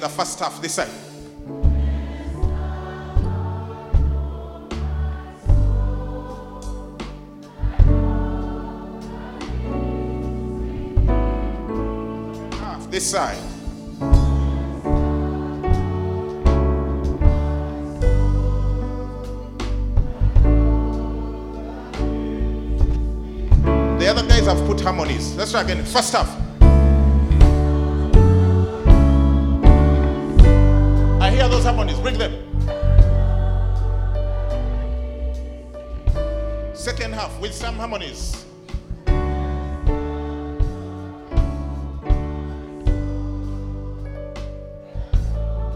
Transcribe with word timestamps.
The 0.00 0.08
first 0.08 0.38
half, 0.38 0.60
this 0.62 0.74
side. 0.74 0.88
Half, 12.60 12.90
this 12.90 13.10
side. 13.10 13.38
The 23.98 24.06
other 24.06 24.26
guys 24.28 24.46
have 24.46 24.64
put 24.66 24.80
harmonies. 24.80 25.34
Let's 25.34 25.50
try 25.50 25.62
again. 25.62 25.84
First 25.84 26.12
half. 26.12 26.47
Second 36.88 37.12
half 37.12 37.38
with 37.38 37.52
some 37.52 37.76
harmonies. 37.76 38.46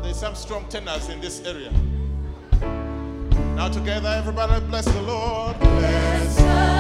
There's 0.03 0.19
some 0.19 0.35
strong 0.35 0.65
tenors 0.71 1.11
in 1.11 1.21
this 1.21 1.45
area. 1.45 1.71
Now 3.57 3.69
together, 3.69 4.09
everybody 4.09 4.65
bless 4.65 4.87
the 4.87 5.03
Lord. 5.03 5.59
Bless. 5.61 6.72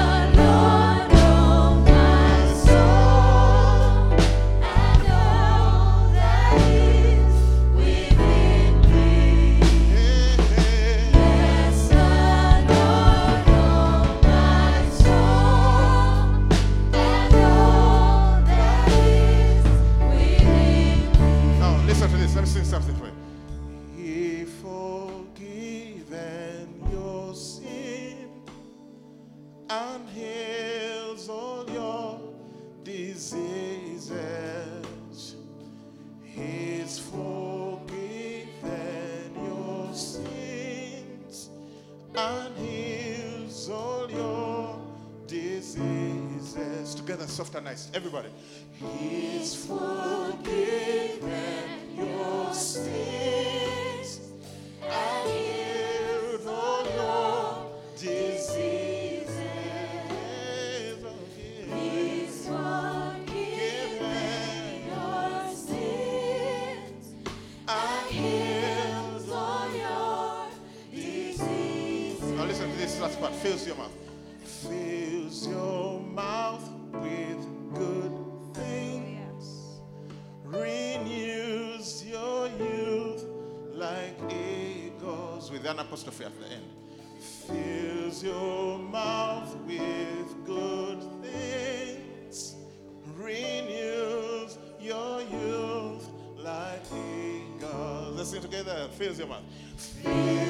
Everybody. 47.95 48.29
He's 48.98 49.55
forgiven 49.67 51.29
your 51.95 52.53
sins 52.55 54.20
and 54.83 55.30
healed 55.30 56.47
all 56.47 56.85
your 56.85 57.70
diseases. 57.98 59.29
He's 61.69 62.47
forgiven 62.47 64.09
your 64.89 65.55
sins 65.55 67.07
and 67.69 68.11
healed 68.11 69.29
Now 72.36 72.45
listen 72.45 72.70
to 72.70 72.77
this 72.79 73.01
last 73.01 73.20
part. 73.20 73.35
Fills 73.35 73.67
your 73.67 73.77
mouth. 73.77 73.92
Fills 74.45 75.47
your 75.47 75.82
apostrophe 85.92 86.25
at 86.25 86.33
the 86.41 86.47
end. 86.47 86.64
Fills 87.20 88.25
your 88.25 88.79
mouth 88.79 89.55
with 89.67 90.47
good 90.47 90.98
things. 91.23 92.55
Renews 93.19 94.57
your 94.80 95.20
youth 95.20 96.08
like 96.39 96.83
eagles. 96.86 98.17
Let's 98.17 98.30
sing 98.30 98.41
together. 98.41 98.89
Fills 98.92 99.19
your 99.19 99.29
mouth. 99.29 99.42
Fills 99.77 100.42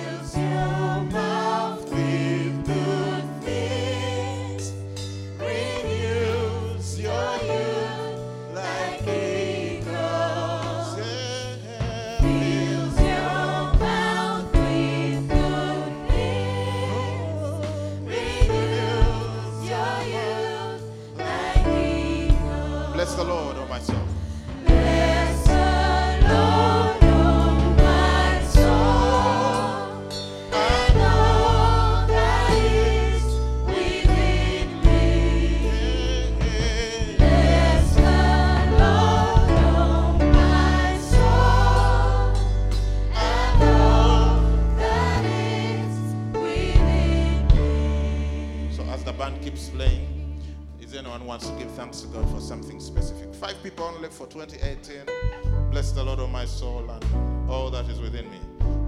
as 49.02 49.06
the 49.06 49.12
band 49.12 49.42
keeps 49.42 49.68
playing, 49.70 50.40
is 50.80 50.94
anyone 50.94 51.24
wants 51.26 51.48
to 51.48 51.58
give 51.58 51.70
thanks 51.72 52.02
to 52.02 52.06
God 52.08 52.28
for 52.30 52.40
something 52.40 52.78
specific? 52.78 53.34
Five 53.34 53.60
people 53.62 53.84
only 53.84 54.09
for 54.09 54.28
2018. 54.28 55.71
Bless 55.71 55.91
the 55.91 56.04
Lord, 56.04 56.21
oh 56.21 56.28
my 56.28 56.44
soul, 56.44 56.88
and 56.88 57.50
all 57.50 57.68
that 57.71 57.88
is 57.88 58.00
within 58.00 58.30
me. 58.30 58.38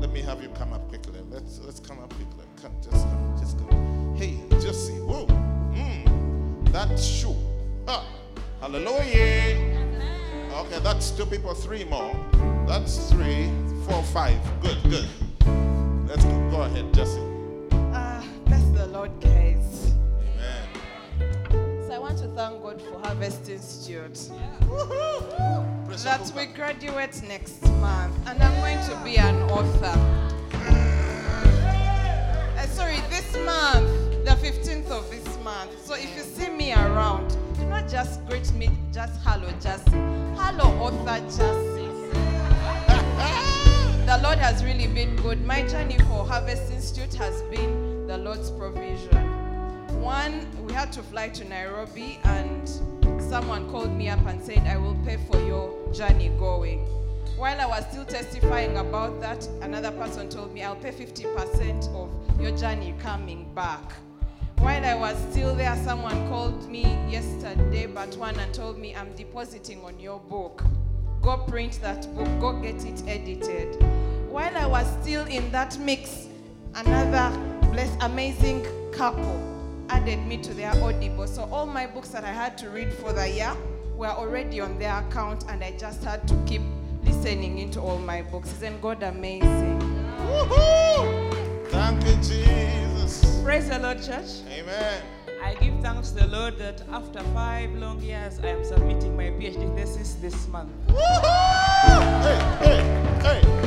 Let 0.00 0.12
me 0.12 0.21
have 0.23 0.41
you 0.41 0.50
come 0.50 0.73
up 0.73 0.89
quickly. 0.89 1.19
Let's 1.31 1.59
let's 1.61 1.81
come 1.81 1.99
up 1.99 2.12
quickly. 2.15 2.44
Come, 2.62 2.73
just 2.81 3.05
come, 3.05 3.37
just 3.41 3.59
come. 3.59 4.15
Hey, 4.17 4.39
just 4.61 4.87
see. 4.87 5.00
Whoa, 5.00 5.27
mm, 5.27 6.73
that 6.73 6.97
shoe. 6.99 7.35
Ah, 7.89 8.06
hallelujah. 8.61 9.75
Okay, 10.61 10.79
that's 10.81 11.11
two 11.11 11.27
people. 11.27 11.55
Three 11.55 11.85
more. 11.85 12.15
That's 12.69 13.11
three, 13.11 13.50
four, 13.89 14.03
five. 14.05 14.39
Good, 14.62 14.79
good. 14.85 15.09
Let's 16.06 16.25
go. 16.25 16.50
Go 16.50 16.62
ahead, 16.62 16.94
Jesse. 16.94 17.21
Ah, 17.93 18.23
bless 18.47 18.62
the 18.79 18.87
Lord, 18.87 19.11
guys. 19.21 19.84
Thank 22.35 22.63
God 22.63 22.83
for 22.83 22.99
Harvest 22.99 23.49
Institute. 23.49 24.31
Praise 25.87 26.05
That 26.05 26.33
we 26.37 26.47
graduate 26.47 27.23
next 27.23 27.63
month, 27.75 28.15
and 28.27 28.43
I'm 28.43 28.61
going 28.61 28.85
to 28.89 29.05
be 29.05 29.19
an 29.19 29.43
author. 29.43 29.97
Uh, 32.57 32.67
sorry, 32.67 32.99
this 33.09 33.37
month, 33.45 33.89
the 34.25 34.33
15th 34.33 34.91
of 34.91 35.09
this 35.11 35.39
month. 35.45 35.71
So 35.87 35.95
if 35.95 36.17
you 36.17 36.23
see 36.23 36.51
me 36.51 36.73
around, 36.73 37.37
do 37.57 37.65
not 37.67 37.89
just 37.89 38.27
greet 38.27 38.53
me, 38.55 38.69
just 38.93 39.15
hello, 39.25 39.49
Jassy. 39.61 39.91
Hello, 40.37 40.65
author 40.81 41.21
Jassy. 41.27 41.83
The 44.05 44.21
Lord 44.23 44.39
has 44.39 44.63
really 44.63 44.87
been 44.87 45.17
good. 45.17 45.43
My 45.47 45.67
journey 45.67 45.97
for 46.01 46.27
Harvest 46.27 46.71
Institute 46.71 47.15
has 47.15 47.41
been 47.45 48.07
the 48.07 48.19
Lord's 48.19 48.51
provision. 48.51 49.34
One, 50.05 50.47
we 50.67 50.75
had 50.75 50.93
to 50.93 51.03
fly 51.03 51.31
to 51.31 51.45
Nairobi, 51.47 52.19
and 52.25 52.69
someone 53.19 53.71
called 53.71 53.97
me 53.97 54.11
up 54.11 54.21
and 54.27 54.43
said, 54.45 54.59
I 54.67 54.77
will 54.77 54.97
pay 54.97 55.17
for 55.17 55.41
your 55.41 55.75
journey 55.95 56.29
going. 56.39 56.81
While 57.39 57.59
I 57.59 57.65
was 57.65 57.87
still 57.87 58.05
testifying 58.05 58.77
about 58.77 59.19
that, 59.23 59.49
another 59.62 59.91
person 59.93 60.29
told 60.29 60.53
me, 60.53 60.62
I'll 60.62 60.77
pay 60.77 60.93
50% 60.93 61.89
of 61.95 62.39
your 62.39 62.55
journey 62.55 62.95
coming 62.99 63.51
back. 63.55 63.95
While 64.59 64.85
I 64.85 64.95
was 64.95 65.17
still 65.31 65.55
there, 65.55 65.75
someone 65.85 66.29
called 66.29 66.69
me 66.69 66.83
yesterday, 67.11 67.87
but 67.87 68.15
one, 68.19 68.39
and 68.39 68.53
told 68.53 68.79
me, 68.79 68.95
I'm 68.95 69.15
depositing 69.15 69.83
on 69.85 69.99
your 69.99 70.21
book. 70.21 70.62
Go 71.23 71.39
print 71.39 71.79
that 71.81 72.15
book, 72.15 72.29
go 72.41 72.61
get 72.61 72.85
it 72.85 73.03
edited. 73.09 73.83
While 74.29 74.55
I 74.55 74.67
was 74.67 74.87
still 75.01 75.25
in 75.25 75.51
that 75.53 75.79
mix, 75.79 76.29
another 76.75 77.35
blessed, 77.71 77.97
amazing 78.03 78.67
couple 78.93 79.54
added 79.89 80.25
me 80.27 80.37
to 80.39 80.55
their 80.55 80.73
audible. 80.83 81.27
So 81.27 81.49
all 81.53 81.67
my 81.67 81.87
books 81.87 82.09
that 82.11 82.25
I 82.25 82.33
had 82.33 82.57
to 82.59 82.71
read 82.71 82.93
for 82.93 83.13
the 83.13 83.29
year 83.29 83.55
were 83.97 84.09
already 84.09 84.61
on 84.61 84.79
their 84.79 84.99
account, 84.99 85.45
and 85.49 85.63
I 85.63 85.73
just 85.73 86.03
had 86.03 86.27
to 86.29 86.35
keep 86.47 86.63
listening 87.05 87.59
into 87.59 87.81
all 87.81 87.99
my 87.99 88.23
books. 88.23 88.53
Isn't 88.55 88.81
God 88.81 89.03
amazing? 89.03 89.81
Woohoo! 90.27 91.69
Thank 91.69 92.05
you, 92.07 92.17
Jesus. 92.17 93.43
Praise 93.43 93.69
the 93.69 93.79
Lord, 93.79 94.03
church. 94.03 94.43
Amen. 94.51 95.03
I 95.43 95.55
give 95.55 95.79
thanks 95.81 96.11
to 96.11 96.21
the 96.21 96.27
Lord 96.29 96.59
that 96.59 96.83
after 96.91 97.21
five 97.35 97.71
long 97.75 98.01
years, 98.01 98.41
I 98.43 98.49
am 98.49 98.65
submitting 98.65 99.17
my 99.17 99.25
PhD 99.25 99.75
thesis 99.77 100.15
this 100.15 100.49
month. 100.49 100.71
Woohoo! 100.89 102.23
Hey, 102.23 102.83
hey, 103.23 103.41
hey. 103.43 103.64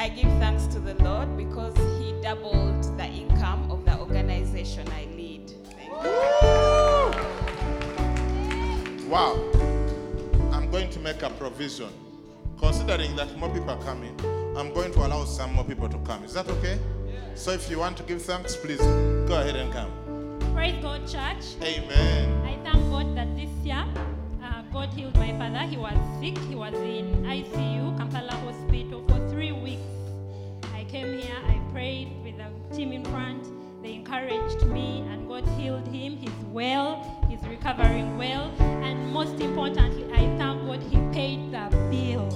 I 0.00 0.08
give 0.08 0.30
thanks 0.40 0.66
to 0.68 0.80
the 0.80 0.94
Lord 1.04 1.36
because 1.36 1.76
He 2.00 2.14
doubled 2.22 2.84
the 2.96 3.04
income 3.04 3.70
of 3.70 3.84
the 3.84 3.98
organization 3.98 4.88
I 4.88 5.04
lead. 5.14 5.52
Thank 5.76 5.90
you. 9.02 9.10
Wow. 9.10 9.36
I'm 10.52 10.70
going 10.70 10.88
to 10.88 10.98
make 11.00 11.20
a 11.20 11.28
provision. 11.28 11.90
Considering 12.58 13.14
that 13.16 13.36
more 13.36 13.50
people 13.50 13.68
are 13.68 13.82
coming, 13.82 14.18
I'm 14.56 14.72
going 14.72 14.90
to 14.92 15.00
allow 15.00 15.26
some 15.26 15.52
more 15.52 15.64
people 15.64 15.90
to 15.90 15.98
come. 15.98 16.24
Is 16.24 16.32
that 16.32 16.48
okay? 16.48 16.78
So 17.34 17.50
if 17.50 17.68
you 17.68 17.78
want 17.78 17.98
to 17.98 18.02
give 18.04 18.22
thanks, 18.22 18.56
please 18.56 18.80
go 18.80 19.38
ahead 19.38 19.56
and 19.56 19.70
come. 19.70 19.90
Praise 20.54 20.80
God, 20.82 21.02
church. 21.02 21.56
Amen. 21.62 22.40
I 22.46 22.56
thank 22.64 22.90
God 22.90 23.14
that 23.18 23.36
this 23.36 23.50
year 23.62 23.84
uh, 24.42 24.62
God 24.72 24.88
healed 24.94 25.14
my 25.16 25.36
father. 25.36 25.66
He 25.68 25.76
was 25.76 25.92
sick. 26.20 26.38
He 26.48 26.54
was 26.54 26.72
in 26.72 27.22
ICU, 27.24 27.98
Kampala 27.98 28.32
Hospital, 28.32 28.89
came 30.90 31.20
here, 31.20 31.36
I 31.46 31.60
prayed 31.72 32.08
with 32.24 32.36
the 32.36 32.76
team 32.76 32.92
in 32.92 33.04
front. 33.04 33.46
They 33.80 33.94
encouraged 33.94 34.66
me, 34.66 35.04
and 35.08 35.28
God 35.28 35.46
healed 35.56 35.86
him. 35.86 36.16
He's 36.16 36.44
well, 36.50 37.24
he's 37.28 37.40
recovering 37.46 38.18
well. 38.18 38.50
And 38.58 39.12
most 39.12 39.40
importantly, 39.40 40.04
I 40.12 40.26
thank 40.36 40.66
God 40.66 40.82
He 40.90 40.96
paid 41.12 41.52
the 41.52 41.70
bill. 41.90 42.28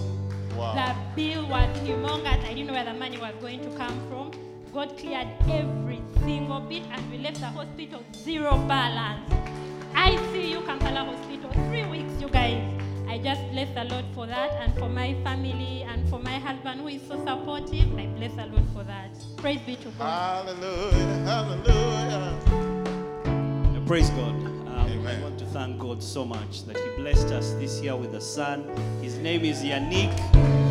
Wow. 0.56 0.74
The 0.78 0.94
bill 1.16 1.48
was 1.48 1.76
humongous. 1.78 2.44
I 2.44 2.54
didn't 2.54 2.68
know 2.68 2.74
where 2.74 2.84
the 2.84 2.94
money 2.94 3.18
was 3.18 3.34
going 3.40 3.60
to 3.60 3.76
come 3.76 3.98
from. 4.08 4.30
God 4.72 4.96
cleared 4.98 5.28
every 5.50 6.00
single 6.22 6.60
bit, 6.60 6.84
and 6.92 7.10
we 7.10 7.18
left 7.18 7.40
the 7.40 7.46
hospital 7.46 8.04
zero 8.14 8.56
balance. 8.68 9.32
I 9.96 10.16
see 10.32 10.52
you, 10.52 10.60
Kampala 10.60 11.04
Hospital, 11.04 11.50
three 11.68 11.86
weeks, 11.86 12.20
you 12.20 12.28
guys. 12.28 12.73
I 13.14 13.18
just 13.18 13.48
bless 13.52 13.72
the 13.76 13.84
Lord 13.84 14.04
for 14.12 14.26
that, 14.26 14.50
and 14.60 14.74
for 14.76 14.88
my 14.88 15.14
family, 15.22 15.84
and 15.84 16.08
for 16.10 16.18
my 16.18 16.36
husband 16.40 16.80
who 16.80 16.88
is 16.88 17.00
so 17.06 17.14
supportive. 17.24 17.96
I 17.96 18.06
bless 18.06 18.32
the 18.32 18.46
Lord 18.46 18.64
for 18.74 18.82
that. 18.82 19.10
Praise 19.36 19.60
be 19.60 19.76
to 19.76 19.88
God. 19.90 20.48
Hallelujah. 20.48 21.22
Hallelujah. 21.22 22.42
Praise 23.86 24.10
God. 24.10 24.34
Um, 24.34 25.06
I 25.06 25.22
want 25.22 25.38
to 25.38 25.46
thank 25.46 25.78
God 25.78 26.02
so 26.02 26.24
much 26.24 26.64
that 26.64 26.76
He 26.76 26.90
blessed 26.96 27.28
us 27.28 27.52
this 27.52 27.80
year 27.80 27.94
with 27.94 28.14
a 28.14 28.20
son. 28.20 28.64
His 29.00 29.16
name 29.18 29.44
is 29.44 29.62
Yannick, 29.62 30.12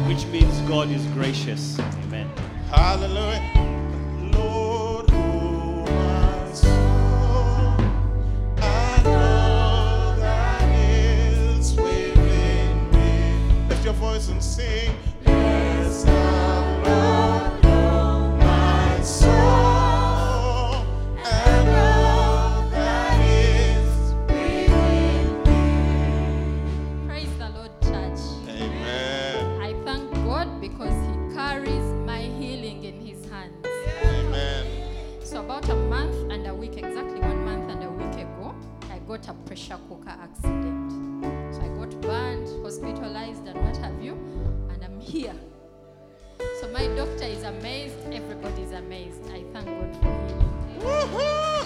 which 0.10 0.26
means 0.26 0.60
God 0.68 0.90
is 0.90 1.06
gracious. 1.14 1.80
Amen. 1.80 2.30
Hallelujah. 2.70 3.53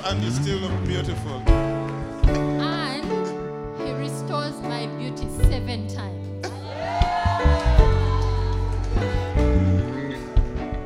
And 0.09 0.23
you 0.23 0.31
still 0.31 0.59
look 0.59 0.85
beautiful. 0.85 1.41
And 2.29 3.03
He 3.77 3.91
restores 3.91 4.57
my 4.61 4.87
beauty 4.97 5.27
seven 5.49 5.85
times. 5.89 6.47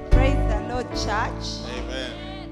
Praise 0.09 0.41
the 0.49 0.65
Lord, 0.69 0.89
church. 0.89 1.69
Amen. 1.69 2.49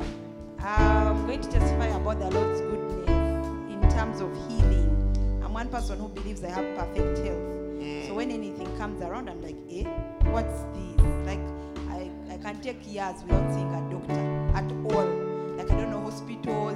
I'm 0.60 1.26
going 1.26 1.42
to 1.42 1.50
testify 1.50 1.88
about 1.88 2.20
the 2.20 2.30
Lord's 2.30 2.62
goodness 2.62 3.48
in 3.74 3.82
terms 3.90 4.22
of 4.22 4.32
healing. 4.48 5.42
I'm 5.44 5.54
one 5.54 5.70
person 5.70 5.98
who 5.98 6.08
believes 6.08 6.44
I 6.44 6.50
have 6.52 6.78
perfect 6.78 7.18
health. 7.26 8.06
So 8.06 8.14
when 8.14 8.30
anything 8.30 8.78
comes 8.78 9.02
around, 9.02 9.28
I'm 9.28 9.42
like, 9.42 9.58
eh, 9.72 9.86
what's 10.30 10.62
this? 10.78 11.02
Like, 11.26 11.42
I, 11.90 12.12
I 12.32 12.38
can 12.38 12.62
take 12.62 12.86
years 12.86 13.16
without 13.24 13.54
seeing 13.56 13.74
a 13.74 13.90
doctor 13.90 14.22
at 14.56 14.72
all. 14.94 15.19
Hospitals. 16.46 16.76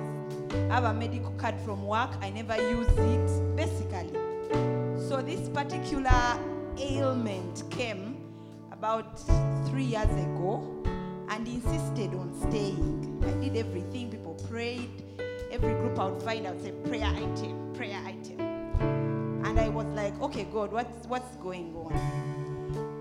I 0.70 0.74
have 0.74 0.84
a 0.84 0.94
medical 0.94 1.32
card 1.32 1.56
from 1.62 1.86
work. 1.86 2.12
I 2.22 2.30
never 2.30 2.56
use 2.58 2.88
it, 2.90 3.56
basically. 3.56 4.20
So 5.08 5.22
this 5.22 5.50
particular 5.50 6.40
ailment 6.78 7.64
came 7.70 8.18
about 8.72 9.20
three 9.68 9.84
years 9.84 10.10
ago 10.10 10.84
and 11.30 11.48
insisted 11.48 12.14
on 12.14 12.34
staying. 12.50 13.22
I 13.26 13.32
did 13.44 13.58
everything, 13.58 14.12
people 14.12 14.36
prayed. 14.50 15.04
Every 15.52 15.74
group 15.74 16.00
I 16.00 16.06
would 16.06 16.24
find, 16.24 16.46
would 16.46 16.62
say, 16.64 16.72
prayer 16.88 17.06
item, 17.06 17.74
prayer 17.74 18.00
item. 18.06 18.40
And 19.46 19.60
I 19.60 19.70
was 19.70 19.86
like, 19.88 20.20
okay, 20.22 20.46
God, 20.46 20.72
what's, 20.72 21.08
what's 21.08 21.36
going 21.38 21.76
on? 21.76 21.94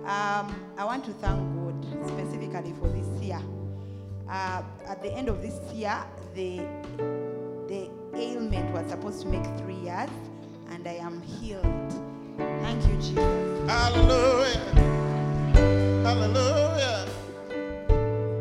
Um, 0.04 0.54
I 0.76 0.84
want 0.84 1.04
to 1.06 1.12
thank 1.12 1.38
God 1.54 2.08
specifically 2.08 2.74
for 2.74 2.88
this 2.88 3.22
year. 3.22 3.40
Uh, 4.28 4.62
at 4.86 5.02
the 5.02 5.12
end 5.12 5.28
of 5.28 5.42
this 5.42 5.58
year, 5.72 6.02
the, 6.34 6.58
the 7.68 7.90
ailment 8.14 8.72
was 8.72 8.88
supposed 8.90 9.22
to 9.22 9.28
make 9.28 9.44
three 9.58 9.74
years, 9.76 10.10
and 10.70 10.86
I 10.86 10.94
am 10.94 11.20
healed. 11.22 11.64
Thank 12.38 12.82
you, 12.86 12.94
Jesus. 12.96 13.70
Hallelujah. 13.70 14.58
Hallelujah. 16.02 17.08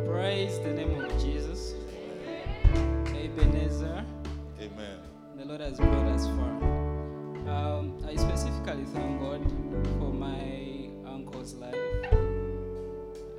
Praise 0.08 0.60
the 0.60 0.74
name 0.74 1.00
of 1.02 1.12
Jesus. 1.22 1.74
Amen. 1.90 3.08
Ebenezer. 3.16 4.06
Amen. 4.60 5.00
The 5.38 5.46
Lord 5.46 5.62
has 5.62 5.78
brought 5.78 6.08
us 6.08 6.28
far. 6.28 6.52
Um, 7.48 7.98
I 8.08 8.16
specifically 8.16 8.86
thank 8.86 9.20
God 9.20 9.42
for 10.00 10.14
my 10.14 10.90
uncle's 11.06 11.54
life. 11.56 11.76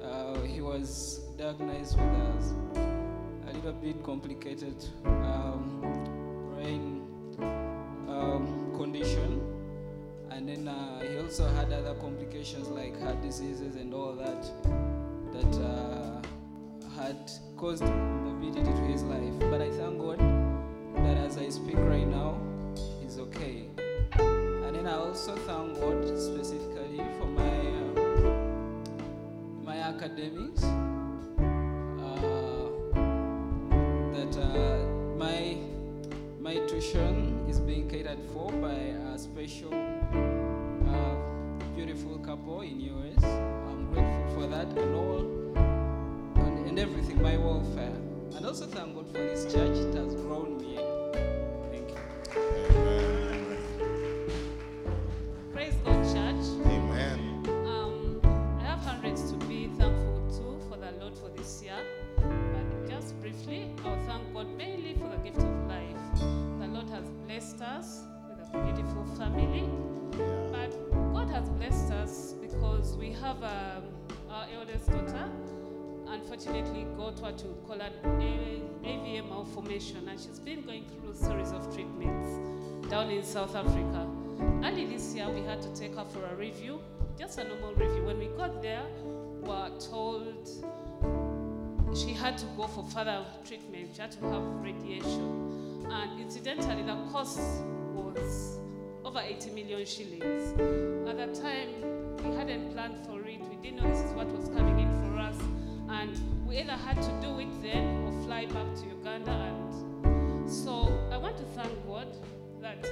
Uh, 0.02 0.40
he 0.42 0.60
was 0.60 1.11
diagnosed 1.42 1.98
with 1.98 2.20
us 2.36 2.54
a 3.48 3.52
little 3.52 3.72
bit 3.72 4.00
complicated 4.04 4.76
um, 5.04 5.80
brain 6.54 7.02
um, 8.08 8.72
condition, 8.76 9.42
and 10.30 10.48
then 10.48 10.68
uh, 10.68 11.00
he 11.00 11.18
also 11.18 11.48
had 11.54 11.72
other 11.72 11.94
complications 11.94 12.68
like 12.68 12.96
heart 13.00 13.20
diseases 13.22 13.74
and 13.74 13.92
all 13.92 14.12
that 14.12 14.42
that 15.32 15.52
uh, 15.64 16.22
had 16.96 17.28
caused 17.56 17.82
committed 17.82 18.64
to 18.64 18.82
his 18.82 19.02
life. 19.02 19.34
But 19.40 19.62
I 19.62 19.70
thank 19.70 19.98
God 19.98 20.20
that 21.04 21.16
as 21.26 21.38
I 21.38 21.48
speak 21.48 21.76
right 21.76 22.06
now, 22.06 22.38
he's 23.02 23.18
okay. 23.18 23.66
And 24.12 24.76
then 24.76 24.86
I 24.86 24.94
also 24.94 25.34
thank 25.34 25.80
God 25.80 26.06
specifically 26.06 27.02
for 27.18 27.26
my 27.26 27.58
uh, 27.80 28.34
my 29.64 29.76
academics. 29.78 30.64
For 38.32 38.52
by 38.52 38.72
a 39.14 39.18
special 39.18 39.72
uh, 39.72 41.14
beautiful 41.74 42.18
couple 42.18 42.60
in 42.60 42.80
US. 42.80 43.24
I'm 43.24 43.86
grateful 43.92 44.34
for 44.34 44.46
that 44.48 44.66
and 44.78 44.94
all 44.94 46.44
and, 46.44 46.66
and 46.66 46.78
everything, 46.78 47.20
my 47.22 47.36
welfare. 47.36 47.96
And 48.36 48.46
also 48.46 48.66
thank 48.66 48.94
God 48.94 49.06
for 49.06 49.18
this 49.18 49.44
church. 49.52 49.76
It 49.76 49.94
has 49.94 50.14
grown 50.14 50.61
Malformation, 79.28 80.08
and 80.08 80.18
she's 80.18 80.38
been 80.38 80.62
going 80.62 80.84
through 80.86 81.12
a 81.12 81.14
series 81.14 81.52
of 81.52 81.72
treatments 81.74 82.88
down 82.88 83.10
in 83.10 83.22
South 83.22 83.54
Africa. 83.54 84.06
Early 84.64 84.86
this 84.86 85.14
year, 85.14 85.28
we 85.30 85.42
had 85.42 85.62
to 85.62 85.74
take 85.74 85.96
her 85.96 86.04
for 86.04 86.24
a 86.26 86.34
review, 86.34 86.80
just 87.18 87.38
a 87.38 87.44
normal 87.44 87.74
review. 87.74 88.04
When 88.04 88.18
we 88.18 88.26
got 88.36 88.62
there, 88.62 88.82
we 89.04 89.48
were 89.48 89.70
told 89.78 90.48
she 91.94 92.12
had 92.12 92.38
to 92.38 92.46
go 92.56 92.66
for 92.66 92.84
further 92.84 93.24
treatment. 93.44 93.90
She 93.94 94.00
had 94.00 94.12
to 94.12 94.20
have 94.30 94.42
radiation. 94.62 95.86
And 95.90 96.20
incidentally, 96.20 96.82
the 96.82 96.96
cost 97.12 97.38
was 97.94 98.58
over 99.04 99.20
80 99.20 99.50
million 99.50 99.84
shillings. 99.84 100.52
At 101.08 101.16
that 101.18 101.34
time, 101.34 102.16
we 102.24 102.34
hadn't 102.36 102.72
planned 102.72 103.04
for 103.06 103.20
it. 103.20 103.40
We 103.40 103.56
didn't 103.56 103.82
know 103.82 103.88
this 103.88 104.00
is 104.00 104.12
what 104.12 104.26
was 104.28 104.48
coming 104.48 104.78
in 104.78 104.90
for 105.02 105.18
us. 105.18 105.36
And 105.90 106.46
we 106.46 106.58
either 106.58 106.72
had 106.72 106.96
to 106.96 107.10
do 107.20 107.38
it 107.40 107.62
then 107.62 108.11
fly 108.32 108.46
back 108.46 108.74
to 108.74 108.86
Uganda. 108.86 109.30
And 110.04 110.50
so 110.50 110.90
I 111.12 111.18
want 111.18 111.36
to 111.36 111.44
thank 111.56 111.86
God 111.86 112.08
that 112.62 112.82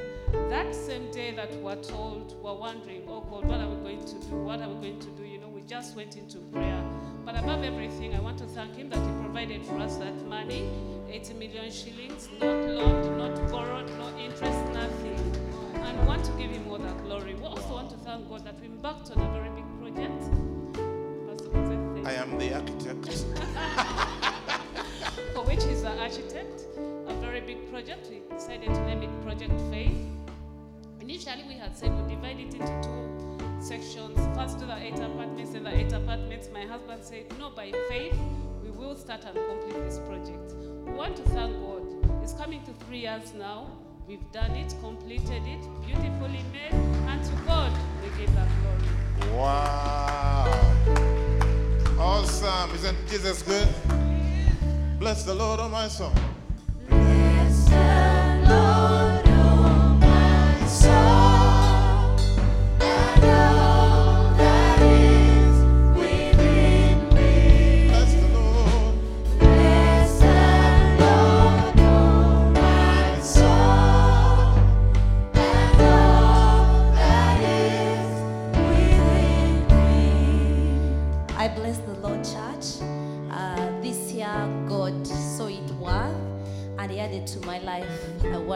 that 0.51 0.75
same 0.75 1.11
day 1.11 1.35
that 1.35 1.51
we're 1.63 1.83
told, 1.83 2.37
we're 2.43 2.55
wondering, 2.55 3.03
oh 3.09 3.23
God, 3.23 3.47
what 3.47 3.59
are 3.59 3.69
we 3.69 3.77
going 3.77 4.05
to 4.05 4.15
do? 4.29 4.37
What 4.37 4.61
are 4.61 4.69
we 4.69 4.75
going 4.89 5.01
to 5.01 5.11
do? 5.13 5.25
You 5.25 5.39
know, 5.39 5.49
we 5.49 5.63
just 5.63 5.97
went 5.97 6.19
into 6.19 6.39
prayer. 6.53 6.85
But 7.25 7.39
above 7.39 7.65
everything, 7.65 8.15
I 8.15 8.21
want 8.21 8.37
to 8.39 8.47
thank 8.49 8.77
Him 8.77 8.91
that 8.91 8.99
He 8.99 9.13
provided 9.25 9.65
for 9.65 9.79
us 9.79 9.97
that 9.97 10.15
money 10.27 10.69
80 11.09 11.35
million 11.35 11.71
shillings, 11.73 12.29
not 12.39 12.61
loaned, 12.77 13.17
not 13.17 13.51
borrowed, 13.51 13.89
no 13.97 14.09
interest, 14.19 14.63
nothing. 14.75 15.21
And 15.75 16.01
we 16.01 16.07
want 16.07 16.25
to 16.27 16.33
give 16.33 16.51
Him 16.51 16.69
all 16.69 16.79
the 16.79 16.93
glory. 17.05 17.35
We 17.35 17.45
also 17.45 17.73
want 17.73 17.89
to 17.91 17.97
thank 17.97 18.29
God 18.29 18.45
that 18.45 18.61
we 18.61 18.67
embarked 18.67 19.11
on 19.13 19.23
a 19.23 19.31
very 19.33 19.49
big 19.51 19.69
project. 19.81 20.21
Pastor 21.27 21.49
Joseph, 21.49 21.81
thank 21.95 22.07
I 22.07 22.13
am 22.13 22.37
the 22.37 22.55
architect. 22.55 24.27
for 25.35 25.43
which 25.45 25.63
he's 25.65 25.83
the 25.83 25.91
architect. 25.99 26.65
A 27.09 27.15
very 27.15 27.41
big 27.41 27.71
project. 27.71 28.09
We 28.11 28.21
decided 28.35 28.67
to 28.67 28.81
name 28.87 29.03
it 29.03 29.23
Project 29.23 29.53
Faith. 29.71 29.97
Initially, 31.01 31.45
we 31.49 31.55
had 31.55 31.77
said 31.77 31.91
we 32.03 32.15
divide 32.15 32.39
it 32.39 32.55
into 32.55 32.81
two 32.83 33.61
sections. 33.61 34.19
First, 34.37 34.59
do 34.59 34.67
the 34.67 34.77
eight 34.77 34.99
apartments, 34.99 35.53
then 35.53 35.65
the 35.65 35.75
eight 35.75 35.93
apartments. 35.93 36.49
My 36.53 36.63
husband 36.63 37.03
said, 37.05 37.25
No, 37.39 37.51
by 37.51 37.73
faith, 37.89 38.17
we 38.63 38.71
will 38.71 38.97
start 38.97 39.25
and 39.25 39.37
complete 39.37 39.85
this 39.85 39.99
project. 40.01 40.53
We 40.87 40.93
want 40.93 41.17
to 41.17 41.23
thank 41.31 41.53
God. 41.61 41.83
It's 42.23 42.33
coming 42.33 42.63
to 42.65 42.73
three 42.87 43.01
years 43.01 43.35
now. 43.35 43.71
We've 44.07 44.33
done 44.33 44.53
it, 44.53 44.75
completed 44.81 45.43
it, 45.47 45.87
beautifully 45.87 46.45
made, 46.53 46.73
and 46.73 47.25
to 47.25 47.33
God 47.47 47.73
we 48.03 48.09
give 48.19 48.35
that 48.35 48.49
glory. 48.61 49.37
Wow. 49.37 50.71
Awesome. 51.99 52.75
Isn't 52.75 52.97
Jesus 53.09 53.43
good? 53.43 53.69
Bless 55.01 55.23
the 55.23 55.35
Lord, 55.35 55.61
oh 55.61 55.69
my 55.71 55.89
soul. 55.89 56.13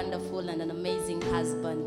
Wonderful 0.05 0.51
and 0.51 0.61
an 0.61 0.71
amazing 0.71 1.21
husband. 1.33 1.83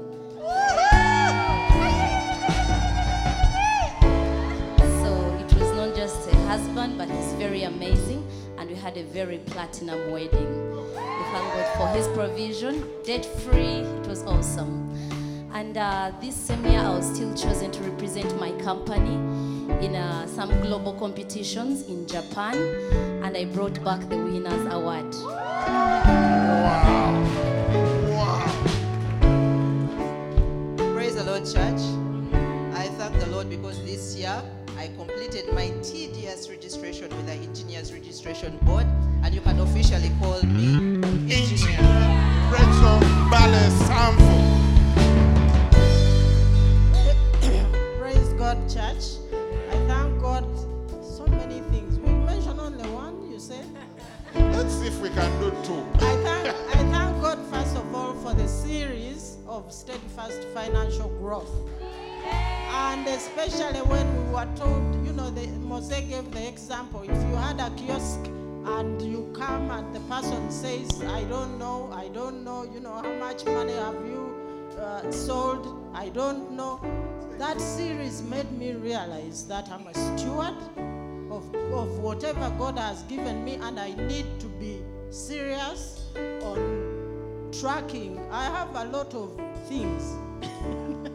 So 5.02 5.10
it 5.40 5.54
was 5.54 5.72
not 5.76 5.96
just 5.96 6.28
a 6.32 6.36
husband, 6.48 6.98
but 6.98 7.10
he's 7.12 7.34
very 7.34 7.64
amazing, 7.64 8.28
and 8.58 8.70
we 8.70 8.76
had 8.76 8.98
a 8.98 9.04
very 9.04 9.38
platinum 9.38 10.12
wedding. 10.12 10.52
We 10.96 11.24
thank 11.32 11.48
God 11.54 11.78
for 11.78 11.88
His 11.90 12.08
provision, 12.08 12.84
debt 13.04 13.24
free. 13.24 13.86
It 14.00 14.08
was 14.08 14.24
awesome. 14.24 14.90
And 15.54 15.78
uh, 15.78 16.12
this 16.20 16.36
same 16.36 16.66
year, 16.66 16.80
I 16.80 16.90
was 16.90 17.06
still 17.14 17.34
chosen 17.36 17.70
to 17.72 17.84
represent 17.84 18.40
my 18.40 18.52
company 18.64 19.16
in 19.86 19.96
uh, 19.96 20.26
some 20.26 20.50
global 20.62 20.94
competitions 20.94 21.88
in 21.88 22.08
Japan, 22.08 22.56
and 23.24 23.38
I 23.38 23.46
brought 23.46 23.84
back 23.84 24.10
the 24.10 24.18
winners 24.18 24.74
award. 24.74 26.47
Church. 31.54 31.82
I 32.74 32.90
thank 32.98 33.18
the 33.20 33.28
Lord 33.32 33.50
because 33.50 33.82
this 33.86 34.16
year 34.16 34.42
I 34.78 34.88
completed 34.98 35.46
my 35.54 35.72
TDS 35.80 36.50
registration 36.50 37.10
with 37.10 37.26
the 37.26 37.34
Engineers 37.34 37.94
Registration 37.94 38.58
Board, 38.64 38.86
and 39.24 39.34
you 39.34 39.40
can 39.42 39.60
officially 39.62 40.12
call 40.20 40.42
me 40.44 40.67
don't 71.58 71.90
know, 71.90 71.96
I 71.96 72.08
don't 72.10 72.44
know, 72.44 72.64
you 72.72 72.80
know, 72.80 72.94
how 72.94 73.14
much 73.16 73.46
money 73.46 73.74
have 73.74 73.96
you 74.06 74.36
uh, 74.80 75.12
sold? 75.12 75.90
I 75.94 76.10
don't 76.10 76.52
know. 76.52 76.80
That 77.40 77.60
series 77.60 78.22
made 78.22 78.52
me 78.52 78.74
realize 78.74 79.48
that 79.48 79.68
I'm 79.70 79.88
a 79.88 79.94
steward 79.94 80.56
of, 81.32 81.54
of 81.74 82.00
whatever 82.00 82.50
God 82.60 82.78
has 82.78 83.02
given 83.04 83.44
me, 83.44 83.56
and 83.56 83.80
I 83.80 83.94
need 83.94 84.26
to 84.40 84.46
be 84.60 84.82
serious 85.10 86.04
on 86.44 87.50
tracking. 87.60 88.20
I 88.32 88.46
have 88.46 88.76
a 88.76 88.86
lot 88.86 89.14
of 89.16 89.32
things. 89.68 90.16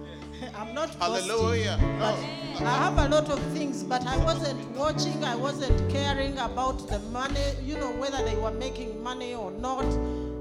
I'm 0.57 0.75
not 0.75 0.91
Hallelujah. 0.97 1.79
but 2.01 2.17
No. 2.61 2.67
I 2.67 2.75
have 2.79 2.99
a 2.99 3.09
lot 3.15 3.29
of 3.31 3.41
things, 3.53 3.85
but 3.85 4.05
I 4.07 4.17
wasn't 4.25 4.61
watching, 4.77 5.23
I 5.25 5.37
wasn't 5.37 5.89
caring 5.91 6.37
about 6.39 6.89
the 6.89 6.99
money, 7.11 7.41
you 7.65 7.77
know, 7.77 7.93
whether 7.93 8.23
they 8.25 8.35
were 8.37 8.51
making 8.51 9.03
money 9.03 9.35
or 9.35 9.51
not, 9.53 9.85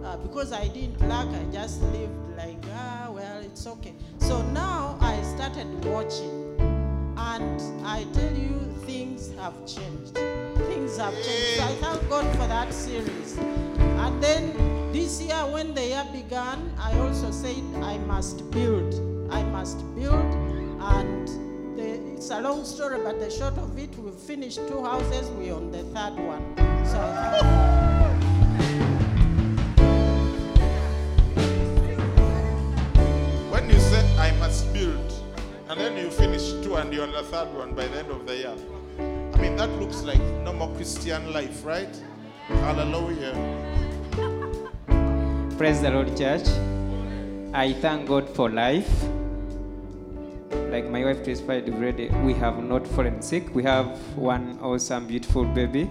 uh, 0.03 0.17
because 0.17 0.51
I 0.51 0.67
didn't 0.67 0.99
lack, 1.07 1.27
I 1.27 1.43
just 1.51 1.81
lived 1.83 2.13
like, 2.37 2.63
ah, 2.73 3.09
well, 3.11 3.39
it's 3.41 3.67
okay. 3.67 3.93
So 4.19 4.41
now 4.51 4.97
I 4.99 5.21
started 5.23 5.67
watching, 5.85 6.57
and 7.17 7.61
I 7.85 8.05
tell 8.13 8.33
you, 8.33 8.59
things 8.85 9.31
have 9.39 9.55
changed. 9.65 10.15
Things 10.15 10.97
have 10.97 11.13
changed. 11.13 11.57
So 11.57 11.63
I 11.63 11.75
thank 11.79 12.09
God 12.09 12.31
for 12.31 12.47
that 12.47 12.73
series. 12.73 13.37
And 13.37 14.21
then 14.21 14.91
this 14.91 15.21
year, 15.21 15.35
when 15.51 15.73
the 15.73 15.85
year 15.85 16.05
began, 16.11 16.73
I 16.79 16.97
also 16.99 17.31
said 17.31 17.63
I 17.81 17.97
must 17.99 18.49
build. 18.51 18.93
I 19.31 19.43
must 19.43 19.79
build. 19.95 20.33
And 20.81 21.27
the, 21.77 22.13
it's 22.13 22.31
a 22.31 22.41
long 22.41 22.65
story, 22.65 22.99
but 23.03 23.19
the 23.19 23.29
short 23.29 23.57
of 23.57 23.77
it, 23.77 23.95
we've 23.97 24.13
finished 24.13 24.59
two 24.67 24.83
houses. 24.83 25.29
We're 25.29 25.53
on 25.53 25.71
the 25.71 25.83
third 25.83 26.15
one. 26.17 26.85
So 26.85 27.80
and 35.71 35.79
then 35.79 35.95
you 35.95 36.11
finish 36.11 36.51
two 36.63 36.75
and 36.75 36.93
you're 36.93 37.03
on 37.03 37.13
the 37.13 37.23
third 37.23 37.47
one 37.53 37.73
by 37.73 37.87
the 37.87 37.99
end 37.99 38.11
of 38.11 38.27
the 38.27 38.35
year, 38.35 38.53
I 38.99 39.37
mean, 39.37 39.55
that 39.55 39.69
looks 39.79 40.03
like 40.03 40.19
normal 40.43 40.67
Christian 40.75 41.31
life, 41.31 41.65
right? 41.65 41.95
Hallelujah. 42.47 43.31
Praise 45.57 45.81
the 45.81 45.91
Lord, 45.91 46.17
church. 46.17 46.45
I 47.53 47.71
thank 47.71 48.09
God 48.09 48.27
for 48.35 48.49
life. 48.49 48.91
Like 50.51 50.89
my 50.89 51.05
wife 51.05 51.23
testified 51.23 51.69
already, 51.69 52.09
we 52.25 52.33
have 52.33 52.61
not 52.61 52.85
fallen 52.85 53.21
sick. 53.21 53.55
We 53.55 53.63
have 53.63 53.87
one 54.17 54.59
awesome, 54.61 55.07
beautiful 55.07 55.45
baby. 55.45 55.89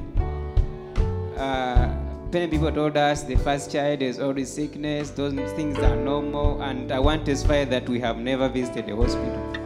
Uh, 1.39 1.97
many 2.31 2.49
people 2.49 2.71
told 2.71 2.99
us 2.99 3.23
the 3.23 3.37
first 3.37 3.73
child 3.73 4.03
is 4.03 4.21
always 4.21 4.53
sickness, 4.53 5.09
those 5.09 5.33
things 5.53 5.79
are 5.79 5.97
normal, 5.97 6.61
and 6.61 6.93
I 6.93 6.99
want 6.99 7.25
to 7.25 7.33
testify 7.33 7.65
that 7.65 7.89
we 7.89 7.99
have 8.01 8.19
never 8.19 8.47
visited 8.51 8.91
a 8.91 8.97
hospital. 8.97 9.60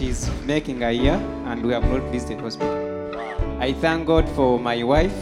She's 0.00 0.30
making 0.46 0.82
a 0.82 0.90
year, 0.90 1.20
and 1.44 1.62
we 1.62 1.74
have 1.74 1.84
not 1.84 2.00
visited 2.10 2.40
hospital. 2.40 3.60
I 3.60 3.74
thank 3.74 4.06
God 4.06 4.26
for 4.30 4.58
my 4.58 4.82
wife 4.82 5.12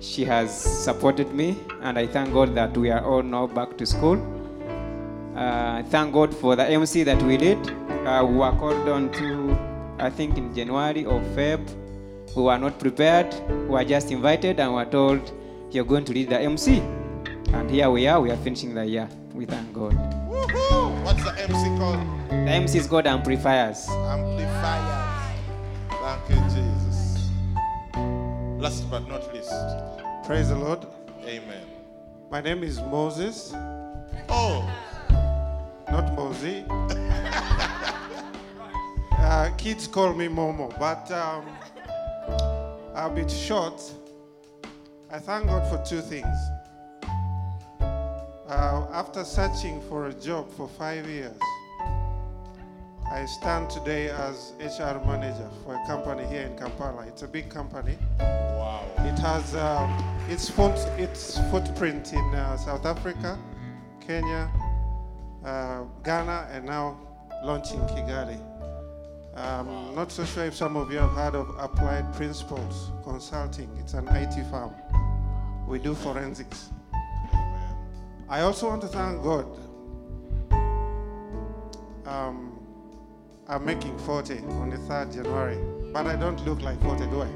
she 0.00 0.24
has 0.24 0.50
supported 0.52 1.32
me, 1.32 1.56
and 1.82 1.96
I 2.00 2.08
thank 2.08 2.32
God 2.32 2.56
that 2.56 2.76
we 2.76 2.90
are 2.90 3.04
all 3.04 3.22
now 3.22 3.46
back 3.46 3.78
to 3.78 3.86
school. 3.86 4.18
Uh, 5.36 5.84
thank 5.84 6.12
God 6.12 6.34
for 6.34 6.56
the 6.56 6.66
MC 6.66 7.04
that 7.04 7.22
we 7.22 7.36
did. 7.36 7.58
Uh, 8.04 8.26
we 8.28 8.38
were 8.38 8.50
called 8.58 8.88
on 8.88 9.12
to, 9.12 9.56
I 10.00 10.10
think, 10.10 10.36
in 10.36 10.52
January 10.52 11.04
or 11.04 11.20
Feb. 11.36 11.60
We 12.34 12.42
were 12.42 12.58
not 12.58 12.80
prepared. 12.80 13.32
We 13.48 13.76
were 13.76 13.84
just 13.84 14.10
invited 14.10 14.58
and 14.58 14.74
were 14.74 14.84
told, 14.84 15.30
You're 15.70 15.84
going 15.84 16.04
to 16.06 16.12
lead 16.12 16.30
the 16.30 16.40
MC. 16.40 16.80
And 17.52 17.70
here 17.70 17.88
we 17.88 18.08
are, 18.08 18.20
we 18.20 18.32
are 18.32 18.36
finishing 18.38 18.74
the 18.74 18.84
year. 18.84 19.08
We 19.32 19.46
thank 19.46 19.72
God. 19.72 19.94
Woohoo! 20.28 20.81
What's 21.12 21.24
the 21.24 21.42
MC 21.42 21.78
called? 21.78 22.00
The 22.30 22.36
MC 22.36 22.78
is 22.78 22.86
called 22.86 23.06
Amplifiers. 23.06 23.86
Amplifiers. 23.90 25.36
Thank 25.90 26.30
you, 26.30 26.36
Jesus. 26.54 27.28
Last 28.58 28.90
but 28.90 29.06
not 29.06 29.30
least. 29.34 29.52
Praise 30.24 30.48
the 30.48 30.56
Lord. 30.56 30.86
Amen. 31.26 31.66
My 32.30 32.40
name 32.40 32.62
is 32.62 32.80
Moses. 32.80 33.52
Oh. 34.30 34.66
Not 35.90 36.14
Mosey. 36.14 36.64
uh, 39.18 39.50
kids 39.58 39.86
call 39.86 40.14
me 40.14 40.28
Momo, 40.28 40.74
but 40.78 41.12
um, 41.12 41.44
I'll 42.94 43.10
be 43.10 43.28
short. 43.28 43.82
I 45.10 45.18
thank 45.18 45.46
God 45.46 45.68
for 45.68 45.76
two 45.86 46.00
things. 46.00 46.38
Uh, 48.52 48.86
after 48.92 49.24
searching 49.24 49.80
for 49.88 50.08
a 50.08 50.12
job 50.12 50.46
for 50.52 50.68
five 50.68 51.08
years, 51.08 51.38
I 53.10 53.24
stand 53.24 53.70
today 53.70 54.10
as 54.10 54.52
HR 54.60 55.00
manager 55.06 55.48
for 55.64 55.74
a 55.74 55.86
company 55.86 56.26
here 56.26 56.42
in 56.42 56.58
Kampala. 56.58 57.06
It's 57.06 57.22
a 57.22 57.28
big 57.28 57.48
company. 57.48 57.96
Wow. 58.20 58.84
It 58.98 59.18
has 59.20 59.54
um, 59.54 59.88
its, 60.28 60.50
foot, 60.50 60.76
its 60.98 61.38
footprint 61.50 62.12
in 62.12 62.34
uh, 62.34 62.58
South 62.58 62.84
Africa, 62.84 63.38
Kenya, 64.06 64.50
uh, 65.46 65.84
Ghana, 66.04 66.50
and 66.52 66.66
now 66.66 66.98
launching 67.42 67.80
Kigali. 67.80 68.38
Um, 69.34 69.94
Not 69.94 70.12
so 70.12 70.26
sure 70.26 70.44
if 70.44 70.54
some 70.54 70.76
of 70.76 70.92
you 70.92 70.98
have 70.98 71.12
heard 71.12 71.34
of 71.34 71.48
Applied 71.58 72.12
Principles 72.12 72.90
Consulting. 73.02 73.70
It's 73.80 73.94
an 73.94 74.08
IT 74.08 74.44
firm. 74.50 74.74
We 75.66 75.78
do 75.78 75.94
forensics. 75.94 76.68
I 78.32 78.40
also 78.40 78.66
want 78.66 78.80
to 78.80 78.88
thank 78.88 79.22
God. 79.22 79.44
Um, 82.06 82.58
I'm 83.46 83.62
making 83.62 83.98
40 83.98 84.38
on 84.38 84.70
the 84.70 84.78
3rd 84.78 85.16
January, 85.16 85.58
but 85.92 86.06
I 86.06 86.16
don't 86.16 86.42
look 86.46 86.62
like 86.62 86.80
40, 86.80 87.06
do 87.08 87.24
I? 87.24 87.28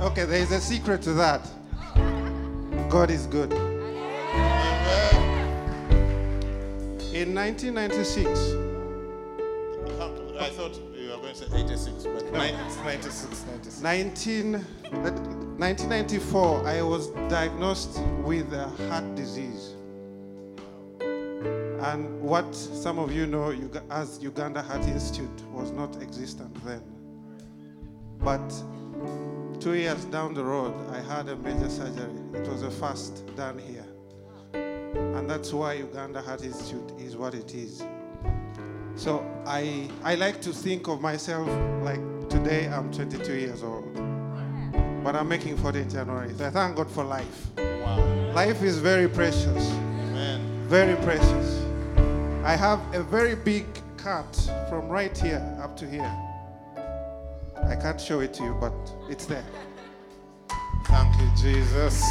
Okay, 0.00 0.24
there 0.24 0.40
is 0.40 0.52
a 0.52 0.60
secret 0.62 1.02
to 1.02 1.12
that. 1.12 1.46
God 2.88 3.10
is 3.10 3.26
good. 3.26 3.52
In 7.12 7.34
1996, 7.34 8.61
going 11.32 11.50
to 11.50 11.78
say 11.78 11.92
86, 11.92 12.04
but 12.04 12.32
nine- 12.32 12.54
96, 12.84 13.44
96. 13.46 13.80
19, 13.80 14.52
1994, 15.58 16.66
I 16.66 16.82
was 16.82 17.08
diagnosed 17.28 18.00
with 18.22 18.52
a 18.52 18.68
heart 18.88 19.14
disease. 19.14 19.74
And 21.00 22.20
what 22.20 22.54
some 22.54 22.98
of 22.98 23.12
you 23.12 23.26
know 23.26 23.54
as 23.90 24.22
Uganda 24.22 24.62
Heart 24.62 24.84
Institute 24.84 25.42
was 25.50 25.72
not 25.72 26.00
existent 26.00 26.54
then. 26.64 26.82
But 28.18 28.46
two 29.58 29.74
years 29.74 30.04
down 30.06 30.34
the 30.34 30.44
road, 30.44 30.74
I 30.92 31.00
had 31.00 31.28
a 31.28 31.36
major 31.36 31.68
surgery. 31.68 32.12
It 32.34 32.46
was 32.48 32.62
a 32.62 32.70
first 32.70 33.24
done 33.36 33.58
here. 33.58 33.84
And 34.54 35.28
that's 35.28 35.52
why 35.52 35.72
Uganda 35.74 36.20
Heart 36.22 36.44
Institute 36.44 36.92
is 37.00 37.16
what 37.16 37.34
it 37.34 37.52
is. 37.54 37.82
So 38.96 39.24
I, 39.46 39.88
I 40.04 40.14
like 40.14 40.40
to 40.42 40.52
think 40.52 40.88
of 40.88 41.00
myself 41.00 41.48
like 41.82 42.00
today 42.28 42.68
I'm 42.68 42.92
22 42.92 43.34
years 43.34 43.62
old. 43.62 43.92
But 45.04 45.16
I'm 45.16 45.28
making 45.28 45.56
40 45.56 45.80
in 45.80 45.90
January. 45.90 46.32
So 46.34 46.46
I 46.46 46.50
thank 46.50 46.76
God 46.76 46.90
for 46.90 47.04
life. 47.04 47.46
Wow. 47.56 48.32
Life 48.34 48.62
is 48.62 48.78
very 48.78 49.08
precious. 49.08 49.70
Amen. 49.70 50.40
Very 50.68 50.96
precious. 51.02 51.64
I 52.44 52.54
have 52.54 52.80
a 52.94 53.02
very 53.02 53.34
big 53.34 53.66
cut 53.96 54.34
from 54.68 54.88
right 54.88 55.16
here 55.16 55.42
up 55.62 55.76
to 55.78 55.88
here. 55.88 56.12
I 57.68 57.76
can't 57.76 58.00
show 58.00 58.20
it 58.20 58.34
to 58.34 58.44
you, 58.44 58.56
but 58.60 58.72
it's 59.08 59.26
there. 59.26 59.44
Thank 60.86 61.20
you, 61.20 61.30
Jesus. 61.36 62.04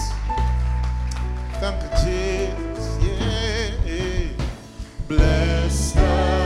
Thank 1.60 1.82
you, 1.84 1.90
Jesus. 2.04 2.98
Yeah. 3.04 3.32
Bless 5.12 5.92
the 5.92 6.41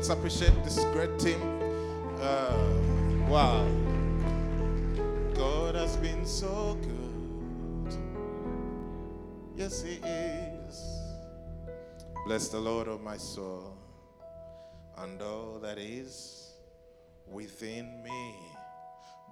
Let's 0.00 0.08
appreciate 0.08 0.64
this 0.64 0.82
great 0.94 1.18
team. 1.18 1.42
Uh, 2.22 2.56
wow. 3.28 3.68
God 5.34 5.74
has 5.74 5.98
been 5.98 6.24
so 6.24 6.78
good. 6.80 7.98
Yes, 9.54 9.82
He 9.82 9.96
is. 9.96 11.02
Bless 12.24 12.48
the 12.48 12.58
Lord, 12.58 12.88
of 12.88 13.02
my 13.02 13.18
soul, 13.18 13.76
and 14.96 15.20
all 15.20 15.58
that 15.60 15.76
is 15.76 16.54
within 17.26 18.02
me. 18.02 18.36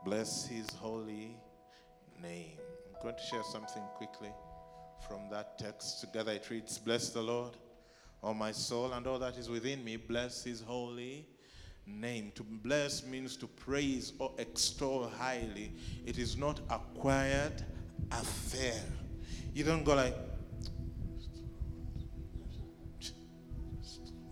Bless 0.04 0.44
His 0.44 0.68
holy 0.68 1.34
name. 2.20 2.58
I'm 2.94 3.02
going 3.02 3.14
to 3.14 3.22
share 3.22 3.44
something 3.52 3.84
quickly 3.96 4.34
from 5.08 5.30
that 5.30 5.56
text. 5.56 6.02
Together 6.02 6.32
it 6.32 6.50
reads 6.50 6.76
Bless 6.76 7.08
the 7.08 7.22
Lord, 7.22 7.56
O 8.22 8.34
my 8.34 8.52
soul, 8.52 8.92
and 8.92 9.06
all 9.06 9.18
that 9.18 9.36
is 9.36 9.48
within 9.48 9.84
me. 9.84 9.96
Bless 9.96 10.44
His 10.44 10.60
holy 10.60 11.26
name. 11.86 12.32
To 12.34 12.42
bless 12.42 13.04
means 13.06 13.36
to 13.38 13.46
praise 13.46 14.12
or 14.18 14.32
extol 14.38 15.08
highly. 15.08 15.72
It 16.04 16.18
is 16.18 16.36
not 16.36 16.60
acquired 16.70 17.64
affair. 18.10 18.80
You 19.54 19.64
don't 19.64 19.84
go 19.84 19.94
like, 19.94 20.16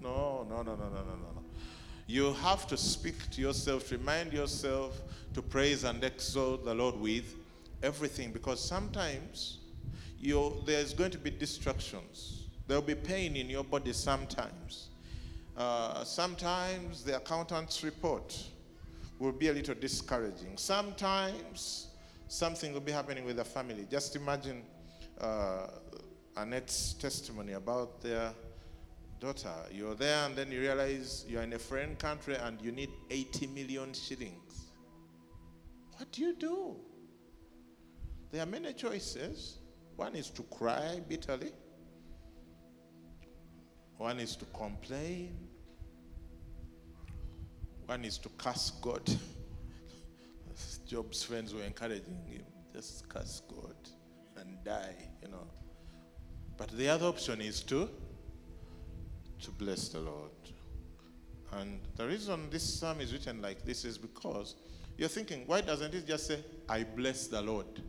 no, 0.01 0.47
no, 0.49 0.63
no, 0.63 0.75
no, 0.75 0.89
no, 0.89 0.91
no, 0.91 1.17
no. 1.17 1.43
You 2.07 2.35
have 2.35 2.67
to 2.69 2.77
speak 2.77 3.31
to 3.31 3.41
yourself, 3.41 3.91
remind 3.91 4.33
yourself 4.33 5.01
to 5.35 5.43
praise 5.43 5.83
and 5.83 6.03
exalt 6.05 6.65
the 6.65 6.75
Lord 6.75 6.97
with 6.97 7.35
everything 7.83 8.33
because 8.33 8.63
sometimes 8.63 9.59
there's 10.65 10.95
going 10.95 11.11
to 11.11 11.19
be 11.19 11.31
distractions. 11.31 12.36
There'll 12.67 12.83
be 12.83 12.95
pain 12.95 13.37
in 13.37 13.49
your 13.49 13.65
body 13.65 13.93
sometimes. 13.93 14.89
Uh, 15.57 16.05
sometimes 16.05 17.05
the 17.05 17.17
accountant's 17.17 17.83
report 17.85 18.37
will 19.19 19.33
be 19.33 19.49
a 19.49 19.53
little 19.53 19.75
discouraging. 19.75 20.57
Sometimes 20.57 21.89
something 22.29 22.73
will 22.73 22.81
be 22.81 22.93
happening 22.93 23.25
with 23.25 23.37
the 23.37 23.45
family. 23.45 23.87
Just 23.91 24.17
imagine 24.17 24.63
uh, 25.21 25.69
Annette's 26.37 26.95
testimony 26.95 27.53
about 27.53 28.03
their 28.03 28.33
daughter. 29.21 29.55
You're 29.73 29.95
there 29.95 30.27
and 30.27 30.37
then 30.37 30.51
you 30.51 30.61
realize 30.61 31.25
you're 31.29 31.43
in 31.43 31.53
a 31.53 31.59
foreign 31.59 31.97
country 31.97 32.35
and 32.35 32.61
you 32.61 32.73
need 32.73 32.91
80 33.11 33.47
million 33.47 33.95
shillings. 33.95 34.67
What 35.97 36.13
do 36.13 36.21
you 36.23 36.35
do? 36.35 36.77
There 38.31 38.43
are 38.43 38.47
many 38.47 38.75
choices. 38.75 39.59
One 39.97 40.15
is 40.15 40.29
to 40.31 40.43
cry 40.43 41.01
bitterly. 41.09 41.53
One 43.99 44.21
is 44.21 44.37
to 44.37 44.45
complain. 44.47 45.37
One 47.87 48.05
is 48.05 48.19
to 48.19 48.29
curse 48.37 48.73
God. 48.81 49.03
Job's 50.87 51.23
friends 51.23 51.55
were 51.55 51.63
encouraging 51.63 52.23
him, 52.27 52.43
just 52.73 53.09
curse 53.09 53.43
God 53.49 53.75
and 54.37 54.63
die, 54.65 54.95
you 55.23 55.29
know. 55.29 55.47
But 56.57 56.71
the 56.71 56.89
other 56.89 57.07
option 57.07 57.41
is 57.41 57.61
to 57.65 57.89
to 59.41 59.51
bless 59.53 59.89
the 59.89 60.01
Lord. 60.01 60.31
And 61.53 61.81
the 61.97 62.07
reason 62.07 62.49
this 62.51 62.63
psalm 62.63 63.01
is 63.01 63.13
written 63.13 63.43
like 63.43 63.65
this 63.65 63.85
is 63.85 63.99
because 63.99 64.57
you're 64.97 65.09
thinking, 65.09 65.45
why 65.47 65.61
doesn't 65.61 65.95
it 65.95 66.07
just 66.07 66.27
say, 66.27 66.39
I 66.69 66.85
bless 66.85 67.27
the 67.27 67.43
Lord? 67.43 67.83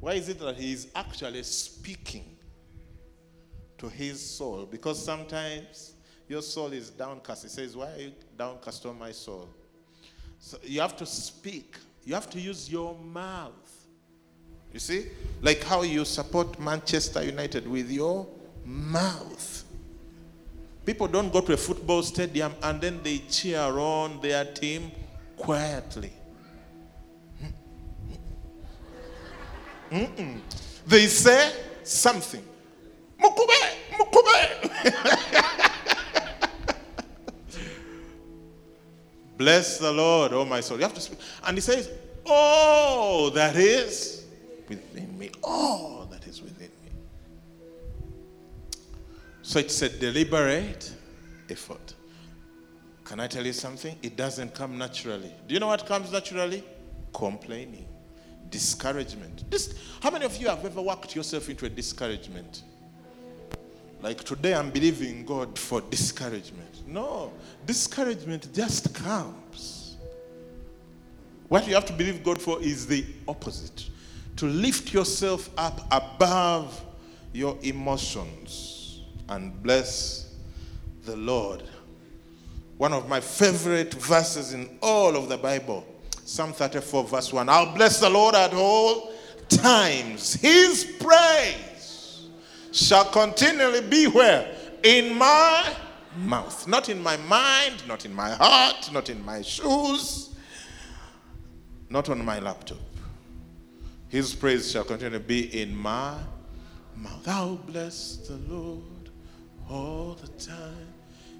Why 0.00 0.14
is 0.14 0.28
it 0.28 0.38
that 0.40 0.56
he 0.56 0.72
is 0.72 0.88
actually 0.94 1.42
speaking 1.42 2.37
to 3.78 3.88
his 3.88 4.20
soul? 4.20 4.66
Because 4.70 5.02
sometimes 5.02 5.94
your 6.28 6.42
soul 6.42 6.72
is 6.72 6.90
downcast. 6.90 7.44
He 7.44 7.48
says, 7.48 7.76
Why 7.76 7.92
are 7.92 8.00
you 8.00 8.12
downcast 8.36 8.84
on 8.86 8.98
my 8.98 9.12
soul? 9.12 9.48
So 10.38 10.58
you 10.62 10.80
have 10.80 10.96
to 10.98 11.06
speak, 11.06 11.76
you 12.04 12.14
have 12.14 12.30
to 12.30 12.40
use 12.40 12.70
your 12.70 12.96
mouth. 12.96 13.52
You 14.72 14.78
see? 14.78 15.06
Like 15.40 15.62
how 15.62 15.82
you 15.82 16.04
support 16.04 16.58
Manchester 16.60 17.24
United 17.24 17.66
with 17.66 17.90
your 17.90 18.26
mouth. 18.64 19.64
People 20.84 21.08
don't 21.08 21.32
go 21.32 21.40
to 21.40 21.52
a 21.52 21.56
football 21.56 22.02
stadium 22.02 22.54
and 22.62 22.80
then 22.80 23.00
they 23.02 23.18
cheer 23.30 23.60
on 23.60 24.20
their 24.20 24.44
team 24.44 24.90
quietly. 25.36 26.12
Mm-mm. 29.90 30.40
They 30.86 31.06
say 31.06 31.52
something. 31.82 32.44
Mukube, 33.20 33.60
mukube. 33.92 34.38
Bless 39.36 39.78
the 39.78 39.92
Lord, 39.92 40.32
oh 40.32 40.44
my 40.44 40.60
soul. 40.60 40.78
You 40.78 40.82
have 40.84 40.94
to 40.94 41.00
speak. 41.00 41.18
And 41.44 41.56
he 41.56 41.60
says, 41.60 41.90
Oh, 42.26 43.30
that 43.34 43.56
is 43.56 44.26
within 44.68 45.18
me. 45.18 45.30
Oh, 45.42 46.06
that 46.10 46.26
is 46.26 46.42
within 46.42 46.68
me. 46.84 46.90
So 49.42 49.60
it's 49.60 49.80
a 49.80 49.88
deliberate 49.88 50.92
effort. 51.48 51.94
Can 53.04 53.20
I 53.20 53.26
tell 53.26 53.46
you 53.46 53.54
something? 53.54 53.96
It 54.02 54.16
doesn't 54.16 54.54
come 54.54 54.76
naturally. 54.76 55.32
Do 55.46 55.54
you 55.54 55.60
know 55.60 55.68
what 55.68 55.86
comes 55.86 56.12
naturally? 56.12 56.62
Complaining, 57.14 57.86
discouragement. 58.50 59.50
This, 59.50 59.74
how 60.02 60.10
many 60.10 60.26
of 60.26 60.36
you 60.36 60.48
have 60.48 60.62
ever 60.66 60.82
worked 60.82 61.16
yourself 61.16 61.48
into 61.48 61.64
a 61.64 61.70
discouragement? 61.70 62.64
Like 64.00 64.22
today, 64.22 64.54
I'm 64.54 64.70
believing 64.70 65.24
God 65.24 65.58
for 65.58 65.80
discouragement. 65.80 66.86
No, 66.86 67.32
discouragement 67.66 68.48
just 68.54 68.94
comes. 68.94 69.96
What 71.48 71.66
you 71.66 71.74
have 71.74 71.86
to 71.86 71.92
believe 71.92 72.22
God 72.22 72.40
for 72.40 72.60
is 72.62 72.86
the 72.86 73.04
opposite 73.26 73.88
to 74.36 74.46
lift 74.46 74.92
yourself 74.92 75.50
up 75.58 75.80
above 75.90 76.84
your 77.32 77.58
emotions 77.62 79.00
and 79.28 79.60
bless 79.62 80.32
the 81.04 81.16
Lord. 81.16 81.64
One 82.76 82.92
of 82.92 83.08
my 83.08 83.18
favorite 83.18 83.94
verses 83.94 84.52
in 84.52 84.78
all 84.80 85.16
of 85.16 85.28
the 85.28 85.36
Bible, 85.36 85.84
Psalm 86.24 86.52
34, 86.52 87.04
verse 87.04 87.32
1. 87.32 87.48
I'll 87.48 87.74
bless 87.74 87.98
the 87.98 88.08
Lord 88.08 88.36
at 88.36 88.54
all 88.54 89.12
times. 89.48 90.34
His 90.34 90.84
praise 91.00 91.56
shall 92.72 93.04
continually 93.06 93.80
be 93.80 94.06
where? 94.06 94.54
In 94.82 95.16
my 95.16 95.74
mouth. 96.16 96.66
Not 96.66 96.88
in 96.88 97.02
my 97.02 97.16
mind, 97.16 97.86
not 97.86 98.04
in 98.04 98.14
my 98.14 98.30
heart, 98.30 98.90
not 98.92 99.10
in 99.10 99.24
my 99.24 99.42
shoes, 99.42 100.34
not 101.90 102.08
on 102.08 102.24
my 102.24 102.38
laptop. 102.38 102.78
His 104.08 104.34
praise 104.34 104.70
shall 104.70 104.84
continue 104.84 105.18
to 105.18 105.24
be 105.24 105.60
in 105.60 105.76
my 105.76 106.14
mouth. 106.96 107.28
I'll 107.28 107.56
bless 107.56 108.16
the 108.16 108.36
Lord 108.52 109.10
all 109.68 110.16
the 110.20 110.28
time. 110.28 110.88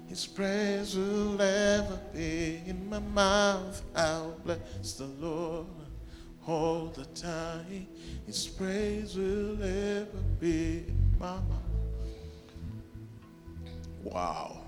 His 0.07 0.25
praise 0.25 0.95
will 0.95 1.39
ever 1.41 1.99
be 2.13 2.61
in 2.65 2.89
my 2.89 2.99
mouth. 2.99 3.81
I'll 3.95 4.35
bless 4.43 4.93
the 4.93 5.05
Lord 5.05 5.67
all 6.47 6.87
the 6.87 7.05
time. 7.05 7.87
His 8.25 8.47
praise 8.47 9.15
will 9.15 9.61
ever 9.61 10.07
be 10.39 10.85
mouth. 11.19 11.43
Wow. 14.03 14.61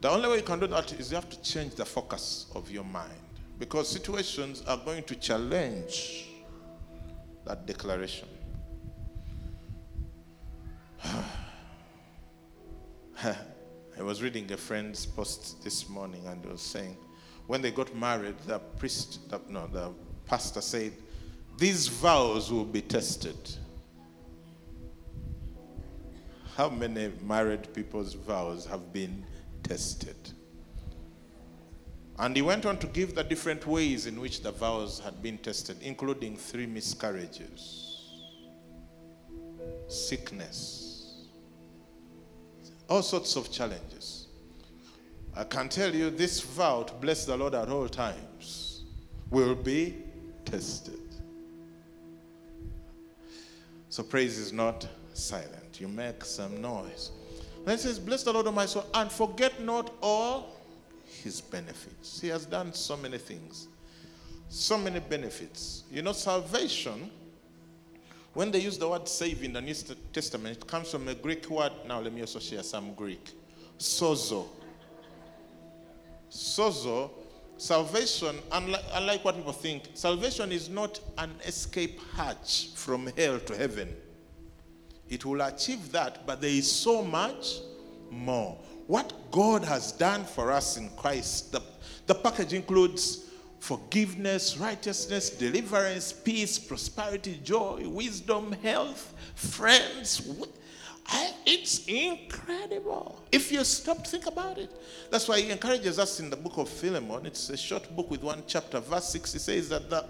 The 0.00 0.10
only 0.10 0.28
way 0.28 0.36
you 0.36 0.42
can 0.42 0.60
do 0.60 0.68
that 0.68 0.92
is 0.92 1.10
you 1.10 1.16
have 1.16 1.28
to 1.28 1.42
change 1.42 1.74
the 1.74 1.84
focus 1.84 2.46
of 2.54 2.70
your 2.70 2.84
mind 2.84 3.18
because 3.58 3.88
situations 3.88 4.62
are 4.66 4.76
going 4.76 5.02
to 5.04 5.16
challenge 5.16 6.28
that 7.44 7.66
declaration. 7.66 8.28
I 13.22 13.36
was 14.00 14.22
reading 14.22 14.52
a 14.52 14.56
friend's 14.56 15.04
post 15.04 15.64
this 15.64 15.88
morning 15.88 16.24
and 16.28 16.46
was 16.46 16.62
saying 16.62 16.96
when 17.48 17.60
they 17.62 17.72
got 17.72 17.92
married, 17.96 18.36
the 18.46 18.58
priest, 18.58 19.20
no, 19.48 19.66
the 19.66 19.90
pastor 20.26 20.60
said, 20.60 20.92
These 21.56 21.88
vows 21.88 22.52
will 22.52 22.66
be 22.66 22.82
tested. 22.82 23.36
How 26.58 26.68
many 26.68 27.12
married 27.22 27.72
people's 27.72 28.14
vows 28.14 28.66
have 28.66 28.92
been 28.92 29.24
tested? 29.62 30.16
And 32.18 32.34
he 32.34 32.42
went 32.42 32.66
on 32.66 32.78
to 32.78 32.88
give 32.88 33.14
the 33.14 33.22
different 33.22 33.64
ways 33.64 34.06
in 34.06 34.20
which 34.20 34.42
the 34.42 34.50
vows 34.50 34.98
had 34.98 35.22
been 35.22 35.38
tested, 35.38 35.76
including 35.82 36.36
three 36.36 36.66
miscarriages, 36.66 38.08
sickness, 39.86 41.28
all 42.90 43.02
sorts 43.02 43.36
of 43.36 43.52
challenges. 43.52 44.26
I 45.36 45.44
can 45.44 45.68
tell 45.68 45.94
you 45.94 46.10
this 46.10 46.40
vow 46.40 46.82
to 46.82 46.92
bless 46.94 47.24
the 47.24 47.36
Lord 47.36 47.54
at 47.54 47.68
all 47.68 47.88
times 47.88 48.82
will 49.30 49.54
be 49.54 49.94
tested. 50.44 50.98
So 53.90 54.02
praise 54.02 54.38
is 54.38 54.52
not 54.52 54.88
silent. 55.14 55.67
You 55.80 55.88
make 55.88 56.24
some 56.24 56.60
noise. 56.60 57.10
Then 57.64 57.74
it 57.74 57.80
says, 57.80 57.98
Bless 57.98 58.22
the 58.22 58.32
Lord, 58.32 58.46
O 58.46 58.52
my 58.52 58.66
soul, 58.66 58.86
and 58.94 59.10
forget 59.10 59.60
not 59.60 59.92
all 60.00 60.56
his 61.22 61.40
benefits. 61.40 62.20
He 62.20 62.28
has 62.28 62.46
done 62.46 62.72
so 62.72 62.96
many 62.96 63.18
things, 63.18 63.68
so 64.48 64.78
many 64.78 65.00
benefits. 65.00 65.84
You 65.90 66.02
know, 66.02 66.12
salvation, 66.12 67.10
when 68.34 68.50
they 68.50 68.60
use 68.60 68.78
the 68.78 68.88
word 68.88 69.08
save 69.08 69.42
in 69.42 69.52
the 69.52 69.60
New 69.60 69.74
Testament, 70.12 70.58
it 70.58 70.66
comes 70.66 70.90
from 70.90 71.08
a 71.08 71.14
Greek 71.14 71.48
word. 71.50 71.72
Now, 71.86 72.00
let 72.00 72.12
me 72.12 72.20
also 72.20 72.38
share 72.38 72.62
some 72.62 72.94
Greek. 72.94 73.30
Sozo. 73.78 74.46
Sozo, 76.30 77.10
salvation, 77.56 78.36
unlike, 78.52 78.84
unlike 78.94 79.24
what 79.24 79.36
people 79.36 79.52
think, 79.52 79.84
salvation 79.94 80.52
is 80.52 80.68
not 80.68 81.00
an 81.16 81.32
escape 81.46 82.00
hatch 82.14 82.68
from 82.74 83.10
hell 83.16 83.38
to 83.40 83.56
heaven. 83.56 83.94
It 85.08 85.24
will 85.24 85.40
achieve 85.40 85.90
that, 85.92 86.26
but 86.26 86.40
there 86.40 86.50
is 86.50 86.70
so 86.70 87.02
much 87.02 87.58
more. 88.10 88.56
What 88.86 89.12
God 89.30 89.64
has 89.64 89.92
done 89.92 90.24
for 90.24 90.50
us 90.50 90.76
in 90.76 90.88
Christ, 90.90 91.52
the, 91.52 91.62
the 92.06 92.14
package 92.14 92.52
includes 92.52 93.26
forgiveness, 93.58 94.56
righteousness, 94.56 95.30
deliverance, 95.30 96.12
peace, 96.12 96.58
prosperity, 96.58 97.40
joy, 97.42 97.84
wisdom, 97.86 98.52
health, 98.52 99.14
friends. 99.34 100.26
It's 101.46 101.86
incredible. 101.86 103.22
If 103.32 103.50
you 103.50 103.64
stop 103.64 104.04
to 104.04 104.10
think 104.10 104.26
about 104.26 104.58
it. 104.58 104.70
That's 105.10 105.26
why 105.26 105.40
he 105.40 105.50
encourages 105.50 105.98
us 105.98 106.20
in 106.20 106.28
the 106.28 106.36
book 106.36 106.58
of 106.58 106.68
Philemon. 106.68 107.24
It's 107.24 107.48
a 107.48 107.56
short 107.56 107.94
book 107.96 108.10
with 108.10 108.22
one 108.22 108.42
chapter. 108.46 108.80
Verse 108.80 109.08
6, 109.08 109.32
he 109.32 109.38
says 109.38 109.68
that 109.70 109.88
the, 109.88 110.04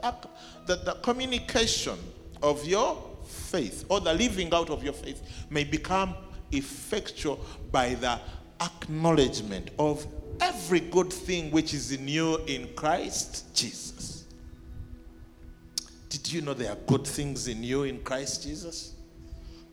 that 0.66 0.84
the 0.84 0.94
communication 1.02 1.96
of 2.42 2.64
your 2.64 3.00
faith 3.28 3.84
or 3.88 4.00
the 4.00 4.12
living 4.14 4.52
out 4.52 4.70
of 4.70 4.82
your 4.82 4.92
faith 4.92 5.46
may 5.50 5.64
become 5.64 6.14
effectual 6.52 7.44
by 7.70 7.94
the 7.94 8.18
acknowledgement 8.60 9.70
of 9.78 10.06
every 10.40 10.80
good 10.80 11.12
thing 11.12 11.50
which 11.50 11.74
is 11.74 11.92
in 11.92 12.08
you 12.08 12.36
in 12.46 12.68
Christ 12.74 13.54
Jesus. 13.54 14.24
Did 16.08 16.32
you 16.32 16.40
know 16.40 16.54
there 16.54 16.72
are 16.72 16.78
good 16.86 17.06
things 17.06 17.48
in 17.48 17.62
you 17.62 17.82
in 17.82 18.00
Christ 18.00 18.42
Jesus? 18.42 18.94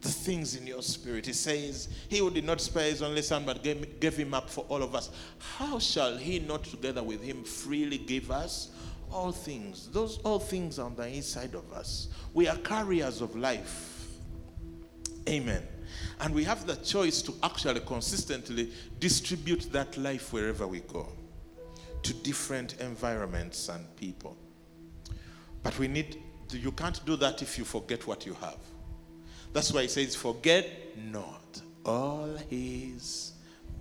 The 0.01 0.09
things 0.09 0.55
in 0.55 0.67
your 0.67 0.81
spirit. 0.81 1.25
He 1.25 1.33
says, 1.33 1.87
He 2.09 2.19
who 2.19 2.29
did 2.29 2.45
not 2.45 2.61
spare 2.61 2.89
his 2.89 3.01
only 3.01 3.21
son 3.21 3.43
but 3.45 3.63
gave, 3.63 3.99
gave 3.99 4.15
him 4.15 4.33
up 4.33 4.49
for 4.49 4.65
all 4.69 4.83
of 4.83 4.93
us, 4.93 5.09
how 5.57 5.79
shall 5.79 6.17
he 6.17 6.39
not 6.39 6.63
together 6.63 7.01
with 7.01 7.23
him 7.23 7.43
freely 7.43 7.97
give 7.97 8.29
us 8.29 8.69
all 9.15 9.31
things? 9.31 9.87
Those 9.91 10.17
all 10.19 10.39
things 10.39 10.77
on 10.77 10.95
the 10.95 11.07
inside 11.07 11.55
of 11.55 11.71
us. 11.71 12.09
We 12.33 12.47
are 12.49 12.57
carriers 12.57 13.21
of 13.21 13.35
life. 13.35 14.07
Amen. 15.29 15.63
And 16.19 16.35
we 16.35 16.43
have 16.43 16.67
the 16.67 16.75
choice 16.75 17.21
to 17.23 17.33
actually 17.41 17.79
consistently 17.79 18.71
distribute 18.99 19.71
that 19.71 19.97
life 19.97 20.33
wherever 20.33 20.67
we 20.67 20.81
go 20.81 21.07
to 22.03 22.13
different 22.13 22.79
environments 22.81 23.69
and 23.69 23.83
people. 23.95 24.37
But 25.63 25.79
we 25.79 25.87
need, 25.87 26.21
you 26.51 26.71
can't 26.73 27.03
do 27.05 27.15
that 27.15 27.41
if 27.41 27.57
you 27.57 27.63
forget 27.63 28.05
what 28.05 28.25
you 28.25 28.33
have. 28.41 28.57
That's 29.53 29.71
why 29.71 29.83
he 29.83 29.87
says, 29.87 30.15
Forget 30.15 30.97
not 31.11 31.61
all 31.85 32.35
his 32.49 33.31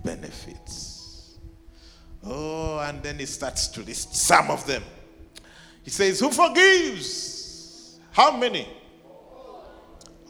benefits. 0.03 1.37
Oh, 2.23 2.79
and 2.79 3.03
then 3.03 3.19
he 3.19 3.25
starts 3.25 3.67
to 3.67 3.81
list 3.81 4.15
some 4.15 4.49
of 4.49 4.65
them. 4.65 4.81
He 5.85 5.91
says, 5.91 6.19
Who 6.19 6.31
forgives? 6.31 7.99
How 8.11 8.35
many? 8.35 8.67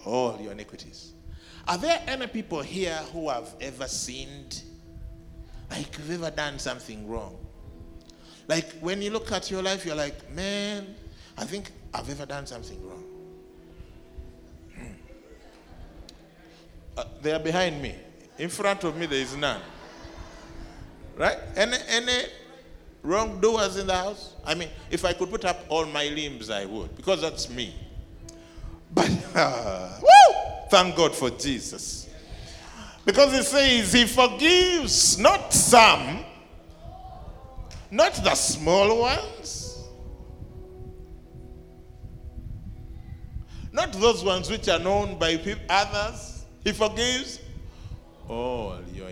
All 0.05 0.37
your 0.39 0.51
iniquities. 0.51 1.13
Are 1.67 1.77
there 1.77 1.99
any 2.05 2.27
people 2.27 2.61
here 2.61 2.99
who 3.13 3.29
have 3.29 3.55
ever 3.59 3.87
sinned? 3.87 4.61
Like, 5.71 5.97
you've 5.97 6.11
ever 6.11 6.29
done 6.29 6.59
something 6.59 7.07
wrong? 7.07 7.37
Like, 8.47 8.69
when 8.81 9.01
you 9.01 9.09
look 9.09 9.31
at 9.31 9.49
your 9.49 9.63
life, 9.63 9.85
you're 9.85 9.95
like, 9.95 10.29
man, 10.31 10.93
I 11.37 11.45
think 11.45 11.71
I've 11.93 12.07
ever 12.09 12.25
done 12.25 12.45
something 12.45 12.85
wrong. 12.87 13.03
Hmm. 14.75 14.93
Uh, 16.97 17.03
they 17.21 17.31
are 17.31 17.39
behind 17.39 17.81
me. 17.81 17.95
In 18.37 18.49
front 18.49 18.83
of 18.83 18.95
me, 18.97 19.05
there 19.05 19.21
is 19.21 19.35
none. 19.35 19.61
Right? 21.15 21.37
Any, 21.55 21.77
any 21.87 22.23
wrongdoers 23.05 23.77
in 23.77 23.87
the 23.87 23.95
house? 23.95 24.33
I 24.45 24.55
mean, 24.55 24.69
if 24.89 25.05
I 25.05 25.13
could 25.13 25.29
put 25.29 25.45
up 25.45 25.65
all 25.69 25.85
my 25.85 26.07
limbs, 26.07 26.49
I 26.49 26.65
would, 26.65 26.95
because 26.95 27.21
that's 27.21 27.49
me. 27.49 27.73
But, 28.93 29.09
uh, 29.35 29.99
woo! 30.01 30.35
Thank 30.69 30.95
God 30.95 31.15
for 31.15 31.29
Jesus. 31.29 32.09
Because 33.05 33.31
he 33.33 33.43
says 33.43 33.93
he 33.93 34.05
forgives 34.05 35.19
not 35.19 35.53
some, 35.53 36.25
not 37.91 38.15
the 38.15 38.33
small 38.33 39.01
ones, 39.01 39.83
not 43.71 43.93
those 43.93 44.23
ones 44.23 44.49
which 44.49 44.67
are 44.69 44.79
known 44.79 45.19
by 45.19 45.39
others. 45.69 46.45
He 46.63 46.71
forgives 46.71 47.39
all 48.27 48.79
your 48.91 49.09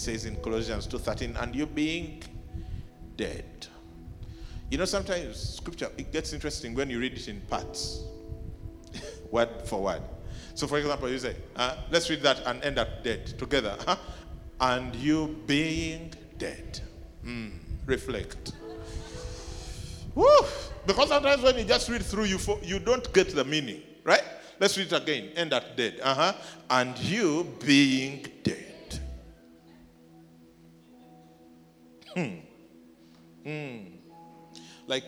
says 0.00 0.24
in 0.24 0.36
Colossians 0.36 0.86
2:13, 0.86 1.36
and 1.40 1.54
you 1.54 1.66
being 1.66 2.22
dead. 3.16 3.66
You 4.70 4.78
know, 4.78 4.84
sometimes 4.84 5.36
scripture 5.56 5.90
it 5.96 6.12
gets 6.12 6.32
interesting 6.32 6.74
when 6.74 6.88
you 6.90 6.98
read 6.98 7.12
it 7.12 7.28
in 7.28 7.40
parts, 7.42 8.02
word 9.30 9.50
for 9.64 9.82
word. 9.82 10.02
So, 10.54 10.66
for 10.66 10.78
example, 10.78 11.08
you 11.08 11.18
say, 11.18 11.36
uh, 11.56 11.76
let's 11.90 12.10
read 12.10 12.22
that 12.22 12.42
and 12.46 12.62
end 12.62 12.78
at 12.78 13.04
dead 13.04 13.26
together. 13.38 13.76
Huh? 13.86 13.96
And 14.60 14.94
you 14.96 15.40
being 15.46 16.12
dead. 16.38 16.80
Mm, 17.24 17.52
reflect. 17.86 18.52
Woo! 20.14 20.26
Because 20.86 21.08
sometimes 21.08 21.42
when 21.42 21.56
you 21.56 21.64
just 21.64 21.88
read 21.88 22.02
through, 22.02 22.24
you, 22.24 22.38
fo- 22.38 22.60
you 22.62 22.78
don't 22.78 23.10
get 23.12 23.34
the 23.34 23.44
meaning, 23.44 23.80
right? 24.04 24.22
Let's 24.58 24.76
read 24.76 24.92
it 24.92 25.02
again. 25.02 25.30
End 25.36 25.52
at 25.52 25.76
dead. 25.76 26.00
Uh-huh. 26.02 26.32
And 26.68 26.98
you 26.98 27.56
being 27.64 28.26
dead. 28.42 28.69
Hmm. 32.14 32.36
Hmm. 33.44 33.78
Like, 34.86 35.04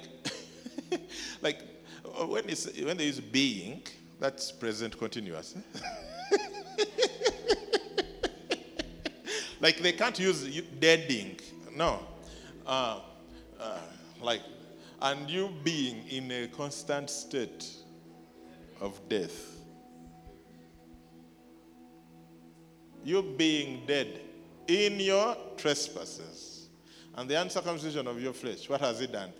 like 1.43 1.61
uh, 2.05 2.27
when, 2.27 2.49
it's, 2.49 2.67
when 2.81 2.97
there 2.97 3.07
is 3.07 3.21
being, 3.21 3.83
that's 4.21 4.53
present 4.53 4.97
continuous. 4.97 5.57
like 9.61 9.79
they 9.79 9.93
can't 9.93 10.19
use 10.19 10.63
deading. 10.79 11.39
No. 11.75 12.01
Uh, 12.65 13.01
uh, 13.59 13.79
like, 14.21 14.43
and 15.01 15.29
you 15.29 15.51
being 15.65 16.07
in 16.09 16.31
a 16.31 16.47
constant 16.47 17.11
state 17.11 17.69
of 18.81 19.01
death. 19.09 19.57
You 23.05 23.23
being 23.37 23.83
dead 23.87 24.21
in 24.69 25.01
your 25.01 25.37
trespasses 25.57 26.52
and 27.17 27.29
the 27.29 27.41
uncircumcision 27.41 28.07
of 28.07 28.21
your 28.21 28.33
flesh. 28.33 28.69
What 28.69 28.81
has 28.81 29.01
he 29.01 29.07
done? 29.07 29.31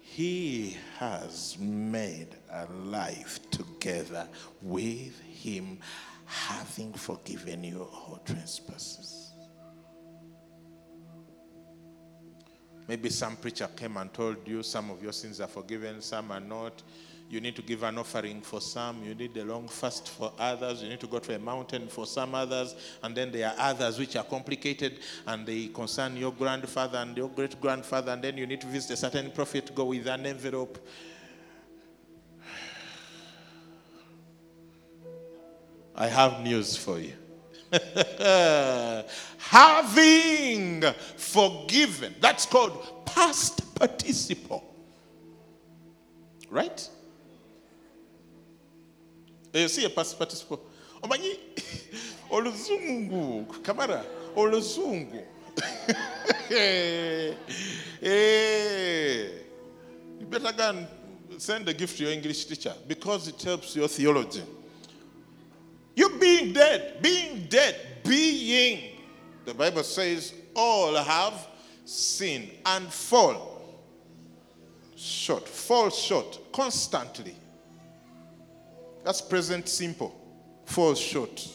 He 0.00 0.76
has 0.98 1.56
made 1.58 2.34
a 2.50 2.66
life 2.66 3.38
together 3.50 4.26
with 4.62 5.20
him, 5.20 5.78
having 6.26 6.92
forgiven 6.92 7.64
you 7.64 7.82
all 7.82 8.20
trespasses. 8.24 9.32
Maybe 12.88 13.08
some 13.08 13.36
preacher 13.36 13.68
came 13.76 13.96
and 13.98 14.12
told 14.12 14.48
you 14.48 14.64
some 14.64 14.90
of 14.90 15.00
your 15.00 15.12
sins 15.12 15.40
are 15.40 15.46
forgiven, 15.46 16.00
some 16.02 16.32
are 16.32 16.40
not. 16.40 16.82
You 17.30 17.40
need 17.40 17.54
to 17.54 17.62
give 17.62 17.84
an 17.84 17.96
offering 17.96 18.40
for 18.42 18.60
some. 18.60 19.04
You 19.04 19.14
need 19.14 19.36
a 19.36 19.44
long 19.44 19.68
fast 19.68 20.08
for 20.08 20.32
others. 20.36 20.82
You 20.82 20.88
need 20.88 20.98
to 20.98 21.06
go 21.06 21.20
to 21.20 21.36
a 21.36 21.38
mountain 21.38 21.86
for 21.86 22.04
some 22.04 22.34
others. 22.34 22.74
And 23.04 23.16
then 23.16 23.30
there 23.30 23.46
are 23.50 23.54
others 23.56 24.00
which 24.00 24.16
are 24.16 24.24
complicated 24.24 24.98
and 25.28 25.46
they 25.46 25.68
concern 25.68 26.16
your 26.16 26.32
grandfather 26.32 26.98
and 26.98 27.16
your 27.16 27.28
great 27.28 27.60
grandfather. 27.60 28.10
And 28.10 28.20
then 28.20 28.36
you 28.36 28.48
need 28.48 28.60
to 28.62 28.66
visit 28.66 28.94
a 28.94 28.96
certain 28.96 29.30
prophet, 29.30 29.72
go 29.76 29.84
with 29.84 30.08
an 30.08 30.26
envelope. 30.26 30.84
I 35.94 36.08
have 36.08 36.40
news 36.40 36.76
for 36.76 36.98
you. 36.98 37.12
Having 39.38 40.82
forgiven. 41.16 42.12
That's 42.20 42.44
called 42.44 43.06
past 43.06 43.72
participle. 43.76 44.64
Right? 46.50 46.88
You 49.52 49.68
see 49.68 49.84
a 49.84 49.90
past 49.90 50.18
participle. 50.18 50.60
Omanyi 51.02 51.38
oluzungu 52.30 53.46
kamara 53.62 54.04
oluzungu. 54.36 55.24
Eh, 58.02 59.28
you 60.18 60.26
better 60.26 60.52
go 60.52 60.70
and 60.70 60.86
send 61.36 61.68
a 61.68 61.74
gift 61.74 61.98
to 61.98 62.04
your 62.04 62.12
English 62.12 62.46
teacher 62.46 62.74
because 62.88 63.28
it 63.28 63.40
helps 63.42 63.76
your 63.76 63.86
theology. 63.88 64.42
You 65.94 66.18
being 66.18 66.52
dead, 66.52 67.02
being 67.02 67.46
dead, 67.48 67.76
being. 68.04 68.96
The 69.44 69.54
Bible 69.54 69.82
says 69.82 70.32
all 70.56 70.94
have 70.94 71.46
sinned 71.84 72.50
and 72.64 72.86
fall 72.90 73.78
short, 74.96 75.46
fall 75.46 75.90
short 75.90 76.38
constantly. 76.52 77.34
That's 79.04 79.20
present 79.20 79.68
simple. 79.68 80.14
Falls 80.64 80.98
short 80.98 81.48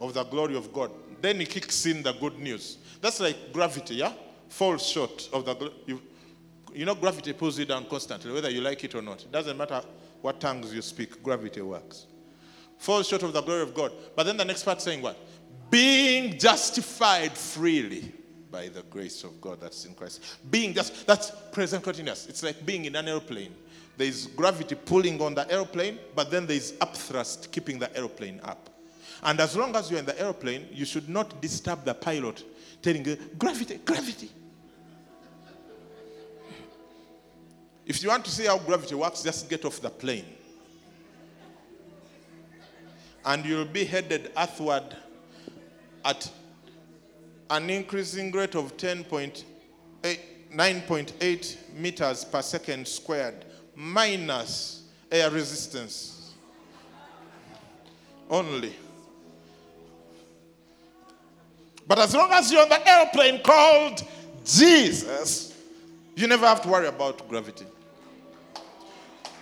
of 0.00 0.14
the 0.14 0.24
glory 0.24 0.56
of 0.56 0.72
God. 0.72 0.90
Then 1.20 1.40
he 1.40 1.46
kicks 1.46 1.86
in 1.86 2.02
the 2.02 2.12
good 2.12 2.38
news. 2.38 2.78
That's 3.00 3.20
like 3.20 3.52
gravity, 3.52 3.96
yeah? 3.96 4.12
Falls 4.48 4.86
short 4.86 5.28
of 5.32 5.44
the 5.44 5.72
you, 5.86 6.02
you 6.74 6.84
know 6.84 6.94
gravity 6.94 7.32
pulls 7.32 7.58
you 7.58 7.64
down 7.64 7.86
constantly, 7.86 8.32
whether 8.32 8.50
you 8.50 8.60
like 8.60 8.82
it 8.84 8.94
or 8.94 9.02
not. 9.02 9.22
It 9.22 9.32
doesn't 9.32 9.56
matter 9.56 9.82
what 10.20 10.40
tongues 10.40 10.74
you 10.74 10.82
speak, 10.82 11.22
gravity 11.22 11.60
works. 11.62 12.06
Falls 12.78 13.08
short 13.08 13.22
of 13.22 13.32
the 13.32 13.40
glory 13.40 13.62
of 13.62 13.74
God. 13.74 13.92
But 14.16 14.24
then 14.24 14.36
the 14.36 14.44
next 14.44 14.64
part 14.64 14.82
saying 14.82 15.02
what? 15.02 15.16
Being 15.70 16.38
justified 16.38 17.32
freely 17.32 18.12
by 18.50 18.68
the 18.68 18.82
grace 18.82 19.24
of 19.24 19.40
God 19.40 19.60
that's 19.60 19.84
in 19.86 19.94
Christ. 19.94 20.22
Being 20.50 20.74
just 20.74 21.06
that's 21.06 21.30
present 21.52 21.82
continuous. 21.82 22.26
It's 22.26 22.42
like 22.42 22.64
being 22.66 22.84
in 22.84 22.94
an 22.96 23.08
airplane. 23.08 23.54
There 23.96 24.06
is 24.06 24.26
gravity 24.26 24.74
pulling 24.74 25.20
on 25.20 25.34
the 25.34 25.50
airplane, 25.50 25.98
but 26.14 26.30
then 26.30 26.46
there 26.46 26.56
is 26.56 26.72
upthrust 26.80 27.50
keeping 27.50 27.78
the 27.78 27.94
airplane 27.96 28.40
up. 28.42 28.70
And 29.22 29.38
as 29.38 29.56
long 29.56 29.76
as 29.76 29.90
you're 29.90 30.00
in 30.00 30.06
the 30.06 30.20
airplane, 30.20 30.66
you 30.72 30.84
should 30.84 31.08
not 31.08 31.40
disturb 31.40 31.84
the 31.84 31.94
pilot, 31.94 32.42
telling 32.82 33.04
you, 33.04 33.16
gravity, 33.38 33.78
gravity. 33.84 34.30
If 37.86 38.02
you 38.02 38.08
want 38.08 38.24
to 38.24 38.30
see 38.30 38.46
how 38.46 38.58
gravity 38.58 38.94
works, 38.94 39.22
just 39.22 39.48
get 39.48 39.64
off 39.64 39.80
the 39.80 39.90
plane. 39.90 40.24
And 43.24 43.44
you'll 43.44 43.64
be 43.64 43.84
headed 43.84 44.32
earthward 44.36 44.96
at 46.04 46.30
an 47.50 47.70
increasing 47.70 48.32
rate 48.32 48.54
of 48.54 48.76
10.8, 48.76 49.44
9.8 50.54 51.56
meters 51.74 52.24
per 52.24 52.42
second 52.42 52.88
squared, 52.88 53.44
minus 53.74 54.82
air 55.10 55.30
resistance. 55.30 56.32
Only. 58.28 58.74
But 61.86 61.98
as 61.98 62.14
long 62.14 62.30
as 62.32 62.50
you're 62.50 62.62
on 62.62 62.68
the 62.68 62.88
airplane 62.88 63.42
called 63.42 64.02
Jesus, 64.44 65.54
you 66.16 66.26
never 66.26 66.46
have 66.46 66.62
to 66.62 66.68
worry 66.68 66.86
about 66.86 67.28
gravity. 67.28 67.66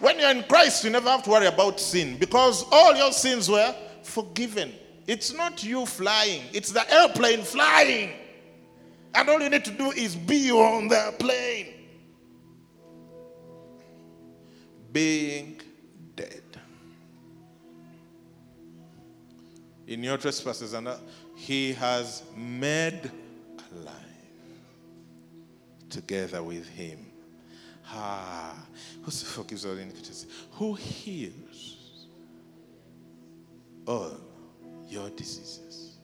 When 0.00 0.18
you're 0.18 0.30
in 0.30 0.42
Christ, 0.44 0.82
you 0.82 0.90
never 0.90 1.10
have 1.10 1.22
to 1.24 1.30
worry 1.30 1.46
about 1.46 1.78
sin 1.78 2.16
because 2.16 2.64
all 2.72 2.96
your 2.96 3.12
sins 3.12 3.50
were 3.50 3.74
forgiven. 4.02 4.72
It's 5.06 5.34
not 5.34 5.62
you 5.62 5.86
flying, 5.86 6.42
it's 6.52 6.72
the 6.72 6.90
airplane 6.92 7.42
flying. 7.42 8.12
And 9.14 9.28
all 9.28 9.40
you 9.40 9.50
need 9.50 9.64
to 9.64 9.72
do 9.72 9.90
is 9.90 10.14
be 10.14 10.50
on 10.52 10.88
the 10.88 11.14
plane. 11.18 11.79
Being 14.92 15.60
dead. 16.16 16.42
In 19.86 20.02
your 20.02 20.18
trespasses, 20.18 20.72
and 20.72 20.88
he 21.36 21.72
has 21.72 22.22
made 22.36 23.10
alive 23.72 23.94
together 25.88 26.42
with 26.42 26.68
him. 26.68 27.06
Ah, 27.92 28.54
who 29.02 29.10
forgives 29.10 29.66
all 29.66 29.76
iniquities? 29.76 30.26
Who 30.52 30.74
heals 30.74 32.06
all 33.86 34.16
your 34.88 35.10
diseases? 35.10 35.96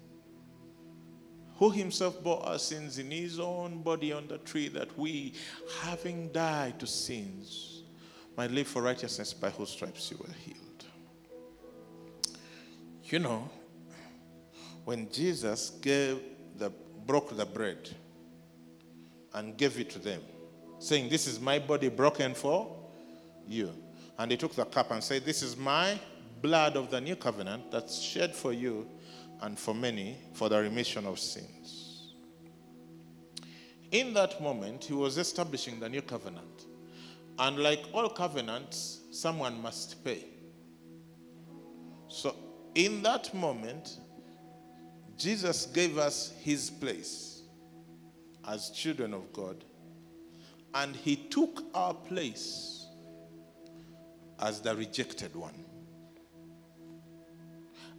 Who 1.59 1.71
himself 1.71 2.23
bore 2.23 2.45
our 2.45 2.59
sins 2.59 2.99
in 2.99 3.11
his 3.11 3.39
own 3.39 3.83
body 3.83 4.13
on 4.13 4.27
the 4.27 4.39
tree, 4.39 4.69
that 4.69 4.99
we, 4.99 5.35
having 5.81 6.29
died 6.33 6.81
to 6.81 6.87
sins, 6.87 7.76
might 8.37 8.51
live 8.51 8.67
for 8.67 8.83
righteousness, 8.83 9.33
by 9.33 9.51
whose 9.51 9.71
stripes 9.71 10.11
you 10.11 10.19
were 10.19 10.33
healed. 10.45 10.85
You 13.05 13.21
know, 13.21 13.49
when 14.85 15.11
Jesus 15.11 15.71
gave 15.81 16.21
the, 16.57 16.71
broke 17.07 17.37
the 17.37 17.47
bread 17.47 17.91
and 19.35 19.57
gave 19.57 19.79
it 19.79 19.91
to 19.91 19.99
them, 19.99 20.21
saying, 20.79 21.09
This 21.09 21.27
is 21.27 21.41
my 21.41 21.59
body 21.59 21.89
broken 21.89 22.35
for 22.35 22.77
you. 23.47 23.73
And 24.19 24.31
he 24.31 24.37
took 24.37 24.55
the 24.55 24.65
cup 24.65 24.91
and 24.91 25.03
said, 25.03 25.25
This 25.25 25.43
is 25.43 25.57
my 25.57 25.99
blood 26.43 26.77
of 26.77 26.91
the 26.91 27.01
new 27.01 27.17
covenant 27.17 27.71
that's 27.71 28.01
shed 28.01 28.35
for 28.35 28.53
you 28.53 28.87
and 29.43 29.59
for 29.59 29.75
many 29.75 30.17
for 30.35 30.49
the 30.49 30.61
remission 30.61 31.07
of 31.07 31.19
sins. 31.19 32.15
In 33.91 34.13
that 34.15 34.43
moment, 34.43 34.85
he 34.85 34.93
was 34.93 35.17
establishing 35.17 35.81
the 35.81 35.89
new 35.89 36.03
covenant. 36.03 36.66
And 37.39 37.59
like 37.59 37.85
all 37.93 38.09
covenants, 38.09 39.01
someone 39.13 39.61
must 39.61 40.05
pay. 40.05 40.25
So, 42.09 42.35
in 42.75 43.03
that 43.03 43.35
moment, 43.35 43.99
Jesus 45.17 45.67
gave 45.67 45.99
us 45.99 46.33
his 46.41 46.71
place 46.71 47.43
as 48.47 48.71
children 48.71 49.13
of 49.13 49.33
God, 49.33 49.65
and 50.75 50.95
he 50.95 51.17
took 51.17 51.63
our 51.75 51.95
place 51.95 52.87
as 54.41 54.61
the 54.61 54.75
rejected 54.77 55.35
one. 55.35 55.65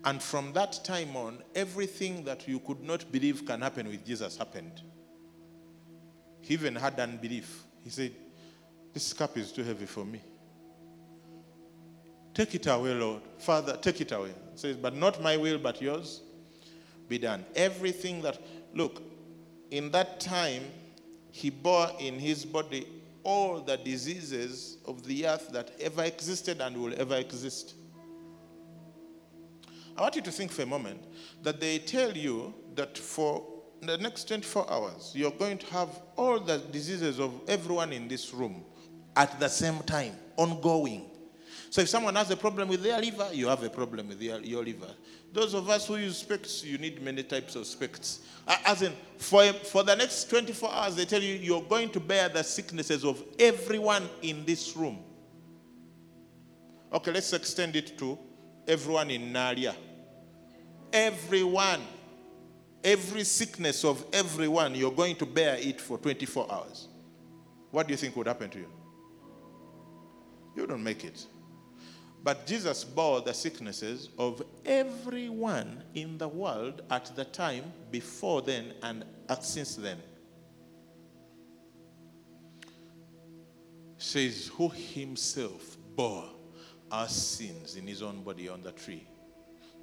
And 0.06 0.22
from 0.22 0.54
that 0.54 0.80
time 0.84 1.16
on, 1.16 1.40
everything 1.56 2.24
that 2.26 2.48
you 2.48 2.60
could 2.60 2.82
not 2.82 3.12
believe 3.12 3.46
can 3.46 3.62
happen 3.62 3.88
with 3.88 4.06
Jesus 4.06 4.38
happened. 4.38 4.82
He 6.42 6.54
even 6.54 6.76
had 6.76 7.00
unbelief. 7.00 7.64
He 7.84 7.90
said, 7.90 8.14
This 8.98 9.14
cup 9.14 9.38
is 9.38 9.52
too 9.52 9.62
heavy 9.62 9.86
for 9.86 10.04
me. 10.04 10.20
Take 12.34 12.56
it 12.56 12.66
away, 12.66 12.96
Lord. 12.96 13.22
Father, 13.38 13.78
take 13.80 14.02
it 14.02 14.12
away. 14.12 14.32
He 14.54 14.58
says, 14.58 14.76
But 14.76 14.96
not 14.96 15.22
my 15.22 15.38
will, 15.38 15.60
but 15.60 15.80
yours 15.80 16.24
be 17.08 17.20
done. 17.20 17.46
Everything 17.56 18.24
that, 18.24 18.40
look, 18.74 19.04
in 19.70 19.92
that 19.92 20.20
time, 20.20 20.64
he 21.30 21.52
bore 21.52 21.92
in 22.00 22.18
his 22.18 22.44
body 22.44 22.88
all 23.22 23.60
the 23.60 23.78
diseases 23.78 24.80
of 24.88 25.06
the 25.06 25.28
earth 25.28 25.50
that 25.52 25.74
ever 25.80 26.04
existed 26.04 26.60
and 26.60 26.76
will 26.76 27.00
ever 27.00 27.18
exist. 27.18 27.76
I 29.96 30.02
want 30.02 30.16
you 30.16 30.24
to 30.24 30.32
think 30.32 30.50
for 30.50 30.64
a 30.64 30.66
moment 30.66 31.04
that 31.44 31.60
they 31.60 31.78
tell 31.78 32.18
you 32.18 32.52
that 32.74 32.98
for 32.98 33.46
the 33.80 34.00
next 34.00 34.28
24 34.28 34.68
hours, 34.72 35.12
you're 35.14 35.30
going 35.30 35.60
to 35.60 35.68
have 35.68 35.90
all 36.16 36.40
the 36.40 36.58
diseases 36.58 37.20
of 37.20 37.40
everyone 37.48 37.94
in 37.94 38.08
this 38.08 38.34
room 38.34 38.66
at 39.18 39.40
the 39.40 39.50
same 39.50 39.80
time, 39.80 40.14
ongoing. 40.38 41.10
So 41.70 41.82
if 41.82 41.90
someone 41.90 42.16
has 42.16 42.30
a 42.32 42.38
problem 42.38 42.70
with 42.70 42.84
their 42.84 43.02
liver, 43.02 43.30
you 43.34 43.48
have 43.48 43.64
a 43.64 43.70
problem 43.70 44.08
with 44.10 44.22
your 44.22 44.64
liver. 44.64 44.94
Those 45.34 45.54
of 45.54 45.70
us 45.70 45.88
who 45.88 45.98
use 45.98 46.18
specs, 46.18 46.64
you 46.64 46.78
need 46.78 47.02
many 47.02 47.24
types 47.24 47.56
of 47.56 47.66
specs. 47.66 48.20
As 48.66 48.84
in, 48.84 48.94
for, 49.18 49.44
for 49.52 49.84
the 49.84 49.96
next 49.96 50.30
24 50.30 50.72
hours, 50.72 50.96
they 50.96 51.04
tell 51.04 51.22
you 51.22 51.34
you're 51.34 51.64
going 51.64 51.90
to 51.90 52.00
bear 52.00 52.30
the 52.30 52.44
sicknesses 52.44 53.04
of 53.04 53.22
everyone 53.38 54.08
in 54.22 54.46
this 54.46 54.78
room. 54.78 55.00
Okay, 56.94 57.12
let's 57.12 57.34
extend 57.34 57.76
it 57.76 57.98
to 57.98 58.18
everyone 58.68 59.10
in 59.10 59.34
Naalya. 59.34 59.76
Everyone, 60.94 61.82
every 62.84 63.26
sickness 63.26 63.84
of 63.84 64.06
everyone, 64.14 64.74
you're 64.76 64.92
going 64.92 65.16
to 65.18 65.26
bear 65.26 65.58
it 65.58 65.82
for 65.82 65.98
24 65.98 66.50
hours. 66.50 66.88
What 67.72 67.88
do 67.88 67.94
you 67.94 67.98
think 67.98 68.16
would 68.16 68.28
happen 68.28 68.50
to 68.52 68.60
you? 68.60 68.77
You 70.58 70.66
don't 70.66 70.84
make 70.84 71.06
it. 71.06 71.24
But 72.24 72.48
Jesus 72.48 72.84
bore 72.84 73.22
the 73.22 73.34
sicknesses 73.34 74.10
of 74.18 74.42
everyone 74.66 75.84
in 75.94 76.18
the 76.18 76.28
world 76.28 76.82
at 76.90 77.16
the 77.16 77.26
time 77.26 77.72
before 77.92 78.42
then 78.42 78.74
and 78.82 79.06
since 79.40 79.76
then. 79.76 80.00
Says, 84.00 84.50
who 84.56 84.70
himself 84.70 85.78
bore 85.96 86.26
our 86.92 87.08
sins 87.08 87.76
in 87.76 87.86
his 87.86 88.02
own 88.02 88.24
body 88.24 88.50
on 88.50 88.64
the 88.64 88.72
tree, 88.72 89.08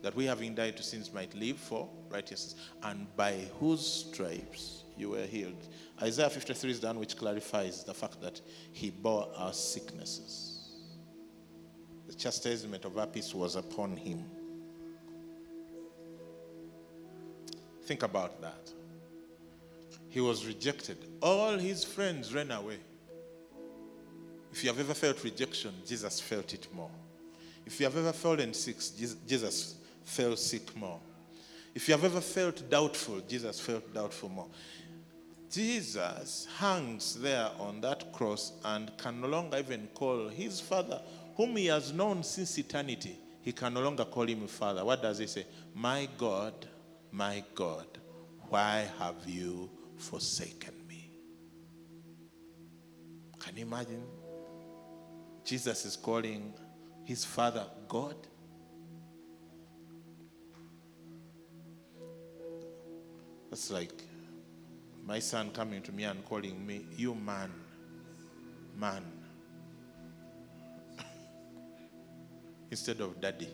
that 0.02 0.16
we 0.16 0.24
having 0.24 0.56
died 0.56 0.76
to 0.76 0.82
sins 0.82 1.12
might 1.12 1.34
live 1.34 1.56
for 1.56 1.88
righteousness, 2.10 2.56
and 2.82 3.06
by 3.16 3.38
whose 3.60 3.86
stripes 3.86 4.82
you 4.96 5.10
were 5.10 5.24
healed. 5.24 5.68
Isaiah 6.02 6.30
53 6.30 6.70
is 6.70 6.80
done, 6.80 6.98
which 6.98 7.16
clarifies 7.16 7.84
the 7.84 7.94
fact 7.94 8.20
that 8.22 8.40
he 8.72 8.90
bore 8.90 9.30
our 9.36 9.52
sicknesses. 9.52 10.53
The 12.14 12.20
chastisement 12.20 12.84
of 12.84 12.96
our 12.96 13.08
peace 13.08 13.34
was 13.34 13.56
upon 13.56 13.96
him. 13.96 14.24
Think 17.82 18.04
about 18.04 18.40
that. 18.40 18.70
He 20.10 20.20
was 20.20 20.46
rejected. 20.46 20.96
All 21.20 21.58
his 21.58 21.82
friends 21.82 22.32
ran 22.32 22.52
away. 22.52 22.78
If 24.52 24.62
you 24.62 24.70
have 24.70 24.78
ever 24.78 24.94
felt 24.94 25.24
rejection, 25.24 25.72
Jesus 25.84 26.20
felt 26.20 26.54
it 26.54 26.68
more. 26.72 26.90
If 27.66 27.80
you 27.80 27.86
have 27.86 27.96
ever 27.96 28.12
fallen 28.12 28.54
sick, 28.54 28.76
Jesus- 28.96 29.74
felt 30.04 30.38
sick 30.38 30.76
more. 30.76 31.00
If 31.74 31.88
you 31.88 31.94
have 31.94 32.04
ever 32.04 32.20
felt 32.20 32.70
doubtful, 32.70 33.22
Jesus 33.22 33.58
felt 33.58 33.92
doubtful 33.92 34.28
more. 34.28 34.48
Jesus 35.50 36.46
hangs 36.58 37.16
there 37.20 37.50
on 37.58 37.80
that 37.80 38.12
cross 38.12 38.52
and 38.64 38.96
can 38.98 39.20
no 39.20 39.26
longer 39.26 39.58
even 39.58 39.88
call 39.94 40.28
his 40.28 40.60
father, 40.60 41.02
whom 41.37 41.57
he 41.57 41.66
has 41.66 41.93
known 41.93 42.22
since 42.22 42.59
eternity. 42.59 43.16
He 43.43 43.53
can 43.53 43.74
no 43.74 43.82
longer 43.82 44.05
call 44.05 44.26
him 44.26 44.47
father. 44.47 44.85
What 44.85 45.03
does 45.03 45.18
he 45.18 45.26
say? 45.26 45.47
My 45.74 46.09
God, 46.16 46.66
my 47.11 47.45
God, 47.55 47.87
why 48.49 48.89
have 48.99 49.26
you 49.26 49.70
forsaken 49.97 50.74
me? 50.89 51.11
Can 53.39 53.57
you 53.57 53.66
imagine? 53.66 54.03
Jesus 55.45 55.85
is 55.85 55.97
calling 55.97 56.55
his 57.05 57.24
father 57.24 57.66
God. 57.87 58.16
That's 63.51 63.70
like 63.70 63.93
my 65.07 65.18
son 65.18 65.51
coming 65.51 65.82
to 65.82 65.93
me 65.93 66.05
and 66.05 66.24
calling 66.24 66.66
me, 66.66 66.87
You 66.97 67.14
man, 67.14 67.53
man, 68.76 69.05
instead 72.74 73.00
of 73.00 73.20
daddy. 73.20 73.46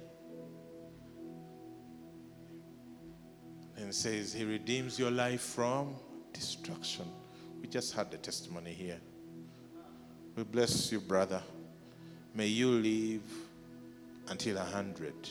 And 3.77 3.95
says, 3.95 4.33
He 4.33 4.47
redeems 4.47 4.99
your 4.99 5.11
life 5.11 5.43
from 5.43 5.95
destruction. 6.33 7.05
We 7.61 7.69
just 7.69 7.93
had 7.93 8.11
the 8.11 8.17
testimony 8.17 8.73
here. 8.73 8.99
We 10.37 10.45
bless 10.45 10.91
you, 10.91 11.01
brother. 11.01 11.43
May 12.35 12.47
you 12.47 12.69
live 12.69 13.21
until 14.31 14.57
a 14.57 14.65
hundred. 14.65 15.29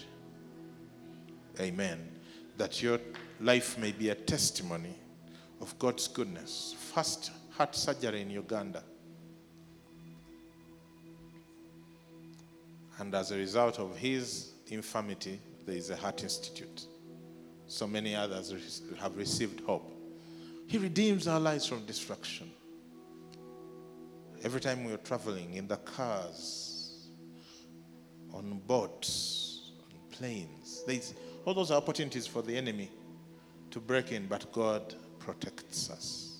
Amen. 1.59 2.07
That 2.57 2.83
your 2.83 2.99
life 3.41 3.75
may 3.79 3.91
be 3.91 4.09
a 4.09 4.15
testimony 4.15 4.93
of 5.61 5.79
God's 5.79 6.07
goodness. 6.07 6.75
First 6.93 7.31
heart 7.49 7.75
surgery 7.75 8.21
in 8.21 8.29
Uganda. 8.29 8.83
And 12.99 13.15
as 13.15 13.31
a 13.31 13.37
result 13.37 13.79
of 13.79 13.97
his 13.97 14.51
infirmity, 14.67 15.39
there 15.65 15.75
is 15.75 15.89
a 15.89 15.95
heart 15.95 16.23
institute. 16.23 16.85
So 17.67 17.87
many 17.87 18.15
others 18.15 18.81
have 18.99 19.15
received 19.17 19.61
hope. 19.61 19.91
He 20.67 20.77
redeems 20.77 21.27
our 21.27 21.39
lives 21.39 21.65
from 21.65 21.85
destruction. 21.85 22.51
Every 24.43 24.61
time 24.61 24.83
we 24.83 24.93
are 24.93 24.97
traveling 24.97 25.53
in 25.53 25.67
the 25.67 25.77
cars, 25.77 27.07
on 28.33 28.61
boats, 28.67 29.71
on 29.81 29.99
planes, 30.11 30.83
there's, 30.85 31.13
all 31.45 31.53
those 31.53 31.71
are 31.71 31.77
opportunities 31.77 32.27
for 32.27 32.41
the 32.41 32.55
enemy 32.55 32.91
to 33.71 33.79
break 33.79 34.11
in, 34.11 34.27
but 34.27 34.51
God 34.51 34.93
protects 35.19 35.89
us. 35.89 36.39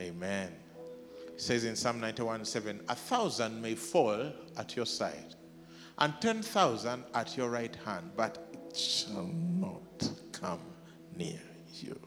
Amen. 0.00 0.52
It 1.34 1.40
says 1.40 1.64
in 1.64 1.76
Psalm 1.76 2.00
91 2.00 2.44
7, 2.44 2.80
a 2.88 2.94
thousand 2.94 3.60
may 3.60 3.74
fall 3.74 4.32
at 4.56 4.76
your 4.76 4.86
side, 4.86 5.34
and 5.98 6.14
10,000 6.20 7.04
at 7.14 7.36
your 7.36 7.50
right 7.50 7.74
hand, 7.84 8.12
but 8.16 8.50
it 8.52 8.76
shall 8.76 9.26
not 9.26 10.08
come 10.32 10.60
near 11.16 11.40
you. 11.72 11.98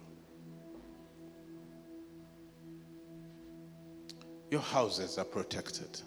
Your 4.49 4.61
houses 4.61 5.17
are 5.17 5.25
protected. 5.25 6.01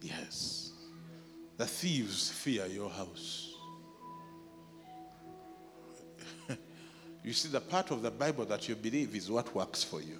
Yes. 0.00 0.72
The 1.56 1.66
thieves 1.66 2.30
fear 2.30 2.66
your 2.66 2.90
house. 2.90 3.54
you 7.22 7.32
see, 7.32 7.48
the 7.48 7.60
part 7.60 7.90
of 7.90 8.02
the 8.02 8.10
Bible 8.10 8.44
that 8.46 8.68
you 8.68 8.74
believe 8.74 9.14
is 9.14 9.30
what 9.30 9.54
works 9.54 9.82
for 9.82 10.00
you. 10.02 10.18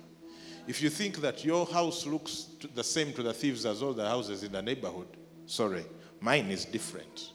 If 0.66 0.80
you 0.80 0.88
think 0.88 1.16
that 1.18 1.44
your 1.44 1.66
house 1.66 2.06
looks 2.06 2.48
the 2.74 2.84
same 2.84 3.12
to 3.14 3.22
the 3.22 3.34
thieves 3.34 3.66
as 3.66 3.82
all 3.82 3.92
the 3.92 4.08
houses 4.08 4.42
in 4.42 4.52
the 4.52 4.62
neighborhood, 4.62 5.08
sorry, 5.44 5.84
mine 6.24 6.50
is 6.50 6.64
different. 6.64 7.32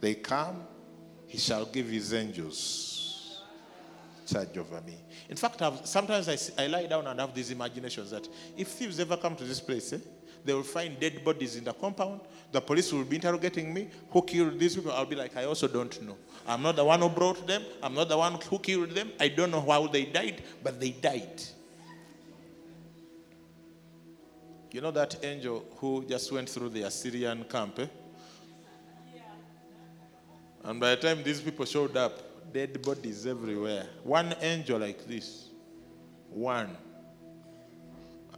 They 0.00 0.14
come, 0.14 0.62
he 1.26 1.38
shall 1.38 1.66
give 1.66 1.88
his 1.88 2.14
angels 2.14 3.42
charge 4.26 4.56
over 4.56 4.80
me. 4.82 4.94
In 5.28 5.36
fact, 5.36 5.58
sometimes 5.58 5.80
I've, 5.80 5.86
sometimes 5.86 6.54
I, 6.58 6.64
I 6.64 6.66
lie 6.68 6.86
down 6.86 7.06
and 7.08 7.18
have 7.18 7.34
these 7.34 7.50
imaginations 7.50 8.10
that 8.12 8.28
if 8.56 8.68
thieves 8.68 9.00
ever 9.00 9.16
come 9.16 9.34
to 9.36 9.44
this 9.44 9.60
place, 9.60 9.92
eh, 9.92 9.98
they 10.44 10.54
will 10.54 10.62
find 10.62 10.98
dead 10.98 11.24
bodies 11.24 11.56
in 11.56 11.64
the 11.64 11.72
compound. 11.72 12.20
The 12.52 12.60
police 12.60 12.92
will 12.92 13.04
be 13.04 13.16
interrogating 13.16 13.72
me. 13.74 13.88
Who 14.10 14.22
killed 14.22 14.58
these 14.58 14.76
people? 14.76 14.92
I'll 14.92 15.06
be 15.06 15.16
like, 15.16 15.36
I 15.36 15.44
also 15.44 15.66
don't 15.68 16.02
know. 16.02 16.16
I'm 16.46 16.62
not 16.62 16.76
the 16.76 16.84
one 16.84 17.00
who 17.00 17.08
brought 17.08 17.46
them. 17.46 17.62
I'm 17.82 17.94
not 17.94 18.08
the 18.08 18.18
one 18.18 18.34
who 18.34 18.58
killed 18.58 18.90
them. 18.90 19.10
I 19.20 19.28
don't 19.28 19.50
know 19.50 19.60
how 19.60 19.86
they 19.86 20.04
died, 20.04 20.42
but 20.62 20.80
they 20.80 20.90
died. 20.90 21.42
You 24.72 24.80
know 24.80 24.90
that 24.92 25.16
angel 25.24 25.64
who 25.76 26.04
just 26.08 26.32
went 26.32 26.48
through 26.48 26.70
the 26.70 26.82
Assyrian 26.82 27.44
camp? 27.44 27.78
Eh? 27.78 27.86
And 30.64 30.78
by 30.78 30.94
the 30.94 30.96
time 30.96 31.22
these 31.22 31.40
people 31.40 31.64
showed 31.64 31.96
up, 31.96 32.52
dead 32.52 32.80
bodies 32.82 33.26
everywhere. 33.26 33.86
One 34.04 34.34
angel 34.40 34.78
like 34.78 35.06
this. 35.06 35.48
One. 36.30 36.76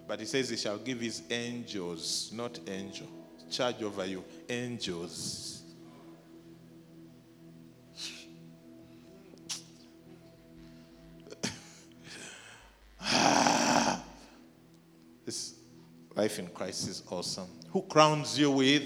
But 0.07 0.21
he 0.21 0.27
says 0.27 0.51
he 0.51 0.57
shall 0.57 0.79
give 0.79 1.01
his 1.01 1.23
angels, 1.31 2.31
not 2.33 2.61
angel, 2.69 3.09
charge 3.51 3.83
over 3.83 4.05
you. 4.05 4.23
Angels. 4.49 5.63
this 15.25 15.55
life 16.15 16.39
in 16.39 16.47
Christ 16.49 16.89
is 16.89 17.03
awesome. 17.11 17.49
Who 17.71 17.81
crowns 17.83 18.39
you 18.39 18.51
with 18.51 18.83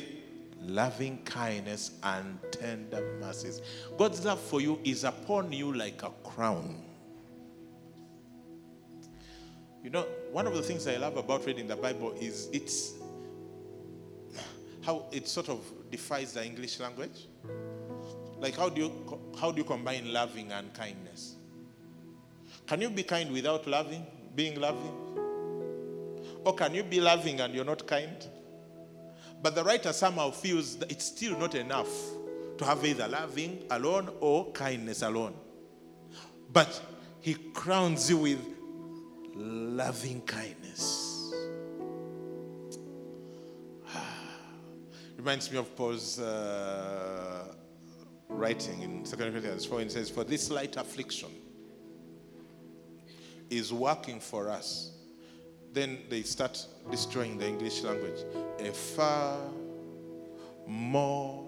loving 0.61 1.19
kindness 1.25 1.93
and 2.03 2.39
tender 2.51 3.19
mercies? 3.21 3.61
God's 3.97 4.25
love 4.25 4.41
for 4.41 4.61
you 4.61 4.79
is 4.85 5.05
upon 5.05 5.53
you 5.53 5.73
like 5.73 6.03
a 6.03 6.11
crown. 6.25 6.83
You 9.83 9.91
know, 9.91 10.07
one 10.33 10.47
of 10.47 10.55
the 10.55 10.63
things 10.63 10.87
I 10.87 10.97
love 10.97 11.17
about 11.17 11.47
reading 11.47 11.67
the 11.67 11.77
Bible 11.77 12.13
is 12.21 12.49
it's 12.53 12.95
how 14.85 15.07
it 15.13 15.29
sort 15.29 15.49
of 15.49 15.61
defies 15.91 16.33
the 16.33 16.45
English 16.45 16.81
language. 16.81 17.27
Like 18.39 18.57
how 18.57 18.69
do 18.69 18.81
you 18.83 19.21
how 19.41 19.51
do 19.51 19.59
you 19.59 19.65
combine 19.65 20.13
loving 20.13 20.53
and 20.53 20.73
kindness? 20.75 21.37
Can 22.67 22.81
you 22.81 22.91
be 22.91 23.03
kind 23.03 23.33
without 23.33 23.67
loving, 23.67 24.07
being 24.35 24.61
loving? 24.61 24.93
Or 26.45 26.55
can 26.55 26.75
you 26.75 26.83
be 26.83 27.01
loving 27.01 27.41
and 27.41 27.55
you're 27.55 27.65
not 27.65 27.87
kind? 27.87 28.27
But 29.41 29.55
the 29.55 29.63
writer 29.63 29.93
somehow 29.93 30.31
feels 30.31 30.77
that 30.79 30.91
it's 30.91 31.05
still 31.05 31.39
not 31.39 31.55
enough 31.55 31.89
to 32.59 32.65
have 32.65 32.85
either 32.85 33.07
loving 33.07 33.65
alone 33.71 34.11
or 34.21 34.51
kindness 34.53 35.03
alone. 35.03 35.35
But 36.53 36.81
he 37.21 37.35
crowns 37.35 38.11
you 38.11 38.17
with 38.17 38.41
loving 39.35 40.23
kindness. 40.23 41.33
Reminds 45.17 45.51
me 45.53 45.59
of 45.59 45.75
Paul's 45.77 46.19
uh, 46.19 47.55
writing 48.29 48.83
in 48.83 49.05
2 49.05 49.17
Corinthians 49.17 49.65
4. 49.65 49.83
It 49.83 49.93
says, 49.93 50.11
For 50.11 50.25
this 50.25 50.51
light 50.51 50.77
affliction 50.77 51.31
is 53.51 53.73
working 53.73 54.19
for 54.19 54.51
us. 54.51 54.98
Then 55.73 55.99
they 56.09 56.23
start 56.23 56.65
destroying 56.91 57.39
the 57.39 57.47
English 57.47 57.83
language. 57.83 58.21
A 58.61 58.73
far 58.73 59.39
more 60.67 61.47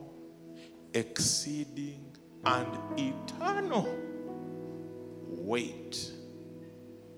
exceeding 0.94 2.16
and 2.44 2.66
eternal 2.98 3.88
weight 5.28 6.10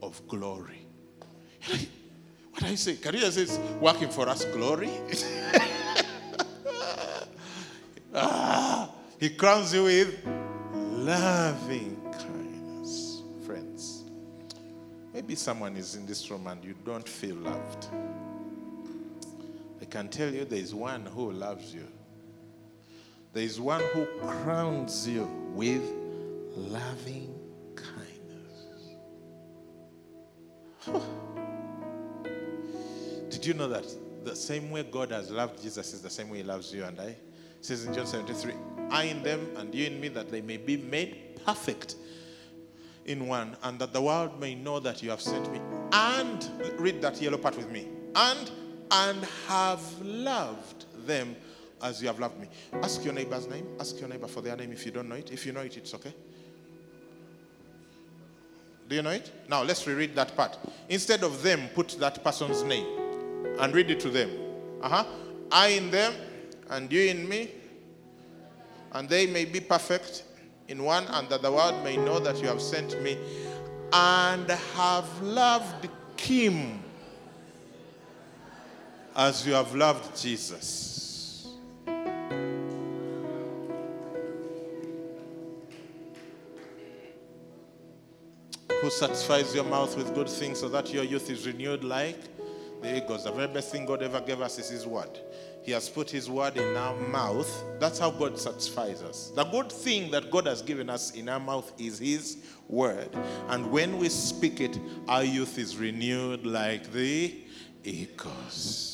of 0.02 0.26
glory. 0.28 0.86
What 2.52 2.64
I 2.64 2.74
say? 2.74 2.96
Can 2.96 3.14
you 3.14 3.20
just 3.20 3.36
say 3.36 3.42
it's 3.42 3.58
working 3.80 4.10
for 4.10 4.28
us 4.28 4.44
glory? 4.46 4.90
ah, 8.14 8.90
he 9.18 9.30
crowns 9.30 9.72
you 9.72 9.84
with 9.84 10.18
loving 10.74 12.01
Maybe 15.22 15.36
someone 15.36 15.76
is 15.76 15.94
in 15.94 16.04
this 16.04 16.28
room 16.32 16.48
and 16.48 16.64
you 16.64 16.74
don't 16.84 17.08
feel 17.08 17.36
loved. 17.36 17.86
I 19.80 19.84
can 19.84 20.08
tell 20.08 20.34
you 20.34 20.44
there 20.44 20.58
is 20.58 20.74
one 20.74 21.06
who 21.06 21.30
loves 21.30 21.72
you. 21.72 21.86
There 23.32 23.44
is 23.44 23.60
one 23.60 23.84
who 23.92 24.04
crowns 24.20 25.06
you 25.08 25.22
with 25.54 25.84
loving 26.56 27.32
kindness. 27.76 28.96
Did 33.30 33.46
you 33.46 33.54
know 33.54 33.68
that 33.68 33.86
the 34.24 34.34
same 34.34 34.72
way 34.72 34.82
God 34.82 35.12
has 35.12 35.30
loved 35.30 35.62
Jesus 35.62 35.94
is 35.94 36.02
the 36.02 36.10
same 36.10 36.30
way 36.30 36.38
He 36.38 36.42
loves 36.42 36.74
you 36.74 36.82
and 36.82 36.98
I. 36.98 37.04
It 37.04 37.18
says 37.60 37.84
in 37.84 37.94
John 37.94 38.08
73, 38.08 38.54
I 38.90 39.04
in 39.04 39.22
them 39.22 39.52
and 39.56 39.72
you 39.72 39.86
in 39.86 40.00
me, 40.00 40.08
that 40.08 40.32
they 40.32 40.40
may 40.40 40.56
be 40.56 40.78
made 40.78 41.40
perfect 41.44 41.94
in 43.06 43.26
one, 43.26 43.56
and 43.62 43.78
that 43.78 43.92
the 43.92 44.00
world 44.00 44.38
may 44.40 44.54
know 44.54 44.78
that 44.80 45.02
you 45.02 45.10
have 45.10 45.20
sent 45.20 45.50
me. 45.52 45.60
And 45.92 46.48
read 46.78 47.02
that 47.02 47.20
yellow 47.20 47.38
part 47.38 47.56
with 47.56 47.70
me. 47.70 47.88
And 48.14 48.50
and 48.92 49.24
have 49.48 49.82
loved 50.02 50.84
them 51.06 51.34
as 51.82 52.00
you 52.00 52.08
have 52.08 52.20
loved 52.20 52.38
me. 52.38 52.46
Ask 52.74 53.04
your 53.04 53.14
neighbor's 53.14 53.48
name. 53.48 53.66
Ask 53.80 53.98
your 53.98 54.08
neighbor 54.08 54.28
for 54.28 54.42
their 54.42 54.54
name 54.54 54.70
if 54.70 54.84
you 54.84 54.92
don't 54.92 55.08
know 55.08 55.16
it. 55.16 55.32
If 55.32 55.46
you 55.46 55.52
know 55.52 55.62
it, 55.62 55.76
it's 55.76 55.94
okay. 55.94 56.14
Do 58.88 58.96
you 58.96 59.02
know 59.02 59.10
it? 59.10 59.32
Now 59.48 59.62
let's 59.62 59.86
reread 59.86 60.14
that 60.16 60.36
part. 60.36 60.58
Instead 60.88 61.24
of 61.24 61.42
them, 61.42 61.68
put 61.74 61.96
that 62.00 62.22
person's 62.22 62.62
name 62.62 62.86
and 63.58 63.74
read 63.74 63.90
it 63.90 64.00
to 64.00 64.10
them. 64.10 64.30
Uh 64.82 64.88
huh. 64.88 65.04
I 65.50 65.68
in 65.68 65.90
them, 65.90 66.12
and 66.70 66.92
you 66.92 67.02
in 67.10 67.28
me, 67.28 67.50
and 68.92 69.08
they 69.08 69.26
may 69.26 69.44
be 69.44 69.60
perfect 69.60 70.24
in 70.72 70.82
one, 70.82 71.04
and 71.08 71.28
that 71.28 71.42
the 71.42 71.52
world 71.52 71.84
may 71.84 71.98
know 71.98 72.18
that 72.18 72.40
you 72.40 72.48
have 72.48 72.60
sent 72.60 73.00
me 73.02 73.18
and 73.92 74.48
have 74.74 75.22
loved 75.22 75.86
Him 76.16 76.82
as 79.14 79.46
you 79.46 79.52
have 79.52 79.74
loved 79.74 80.18
Jesus. 80.18 81.46
Who 88.80 88.90
satisfies 88.90 89.54
your 89.54 89.64
mouth 89.64 89.94
with 89.96 90.14
good 90.14 90.28
things 90.28 90.58
so 90.58 90.70
that 90.70 90.92
your 90.92 91.04
youth 91.04 91.28
is 91.30 91.46
renewed 91.46 91.84
like 91.84 92.18
the 92.80 92.96
eagles. 92.96 93.24
The 93.24 93.30
very 93.30 93.52
best 93.52 93.70
thing 93.70 93.84
God 93.84 94.02
ever 94.02 94.20
gave 94.22 94.40
us 94.40 94.58
is 94.58 94.70
His 94.70 94.86
word. 94.86 95.20
He 95.62 95.72
has 95.72 95.88
put 95.88 96.10
His 96.10 96.28
word 96.28 96.56
in 96.56 96.76
our 96.76 96.96
mouth. 96.96 97.64
That's 97.78 97.98
how 97.98 98.10
God 98.10 98.38
satisfies 98.38 99.02
us. 99.02 99.32
The 99.34 99.44
good 99.44 99.70
thing 99.70 100.10
that 100.10 100.30
God 100.30 100.46
has 100.46 100.62
given 100.62 100.90
us 100.90 101.12
in 101.12 101.28
our 101.28 101.40
mouth 101.40 101.72
is 101.78 101.98
His 101.98 102.38
word. 102.68 103.10
And 103.48 103.70
when 103.70 103.98
we 103.98 104.08
speak 104.08 104.60
it, 104.60 104.78
our 105.08 105.24
youth 105.24 105.58
is 105.58 105.76
renewed 105.76 106.44
like 106.44 106.92
the 106.92 107.34
eagles. 107.84 108.88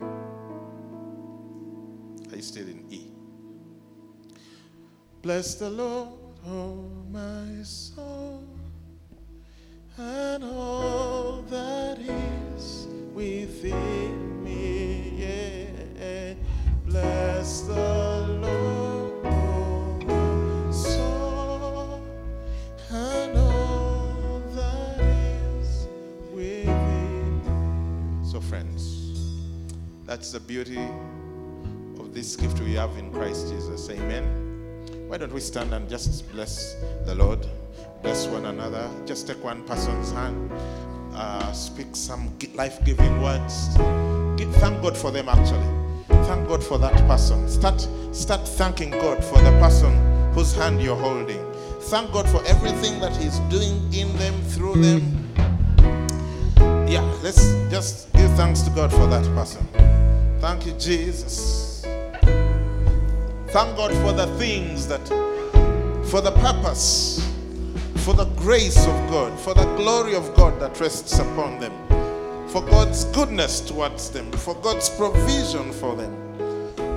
Are 0.00 0.06
you 2.36 2.42
still 2.42 2.68
in 2.68 2.84
E? 2.90 3.06
Bless 5.22 5.54
the 5.54 5.70
Lord, 5.70 6.10
oh 6.46 6.84
my 7.10 7.62
soul, 7.62 8.44
and 9.98 10.44
all 10.44 11.42
that 11.50 11.98
is 11.98 12.86
within 13.12 14.44
me. 14.44 15.14
Yeah. 15.16 16.34
Bless 16.86 17.62
the 17.62 17.74
Lord, 18.40 19.22
soul, 20.72 22.00
and 22.90 23.36
all 23.36 24.42
that 24.54 25.00
is 25.00 25.88
within. 26.32 27.42
So, 28.24 28.40
friends, 28.40 29.20
that's 30.06 30.32
the 30.32 30.40
beauty 30.40 30.78
of 31.98 32.14
this 32.14 32.36
gift 32.36 32.60
we 32.60 32.74
have 32.74 32.96
in 32.96 33.12
Christ 33.12 33.48
Jesus. 33.48 33.90
Amen. 33.90 34.24
Why 35.08 35.18
don't 35.18 35.32
we 35.32 35.40
stand 35.40 35.74
and 35.74 35.88
just 35.88 36.30
bless 36.32 36.74
the 37.04 37.14
Lord? 37.14 37.46
Bless 38.02 38.26
one 38.26 38.46
another. 38.46 38.88
Just 39.06 39.26
take 39.26 39.42
one 39.42 39.64
person's 39.64 40.12
hand. 40.12 40.50
Uh, 41.14 41.52
speak 41.52 41.88
some 41.94 42.32
life 42.54 42.84
giving 42.84 43.20
words. 43.20 43.76
Give, 44.36 44.54
thank 44.56 44.80
God 44.82 44.96
for 44.96 45.10
them, 45.10 45.28
actually. 45.28 45.66
Thank 46.26 46.46
God 46.48 46.62
for 46.62 46.78
that 46.78 46.94
person. 47.08 47.48
Start, 47.48 47.86
start 48.12 48.46
thanking 48.46 48.90
God 48.90 49.22
for 49.24 49.38
the 49.38 49.50
person 49.60 50.32
whose 50.32 50.54
hand 50.54 50.80
you're 50.80 50.96
holding. 50.96 51.44
Thank 51.82 52.12
God 52.12 52.28
for 52.28 52.44
everything 52.46 53.00
that 53.00 53.16
He's 53.16 53.38
doing 53.50 53.92
in 53.92 54.14
them, 54.18 54.40
through 54.42 54.74
them. 54.82 55.28
Yeah, 56.86 57.02
let's 57.22 57.52
just 57.70 58.12
give 58.12 58.30
thanks 58.32 58.62
to 58.62 58.70
God 58.70 58.92
for 58.92 59.06
that 59.06 59.24
person. 59.34 59.66
Thank 60.40 60.66
you, 60.66 60.72
Jesus. 60.72 61.82
Thank 63.48 63.76
God 63.76 63.90
for 64.02 64.12
the 64.12 64.26
things 64.38 64.86
that, 64.86 65.06
for 66.10 66.20
the 66.20 66.32
purpose, 66.32 67.27
for 68.08 68.14
the 68.14 68.24
grace 68.36 68.86
of 68.86 69.10
God, 69.10 69.38
for 69.38 69.52
the 69.52 69.66
glory 69.76 70.14
of 70.14 70.34
God 70.34 70.58
that 70.60 70.80
rests 70.80 71.18
upon 71.18 71.60
them, 71.60 71.74
for 72.48 72.62
God's 72.62 73.04
goodness 73.04 73.60
towards 73.60 74.08
them, 74.08 74.32
for 74.32 74.54
God's 74.54 74.88
provision 74.88 75.70
for 75.72 75.94
them, 75.94 76.14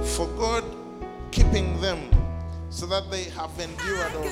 for 0.05 0.25
God 0.37 0.63
keeping 1.31 1.81
them 1.81 1.99
so 2.69 2.85
that 2.85 3.11
they 3.11 3.25
have 3.25 3.51
endured 3.59 4.15
all 4.15 4.31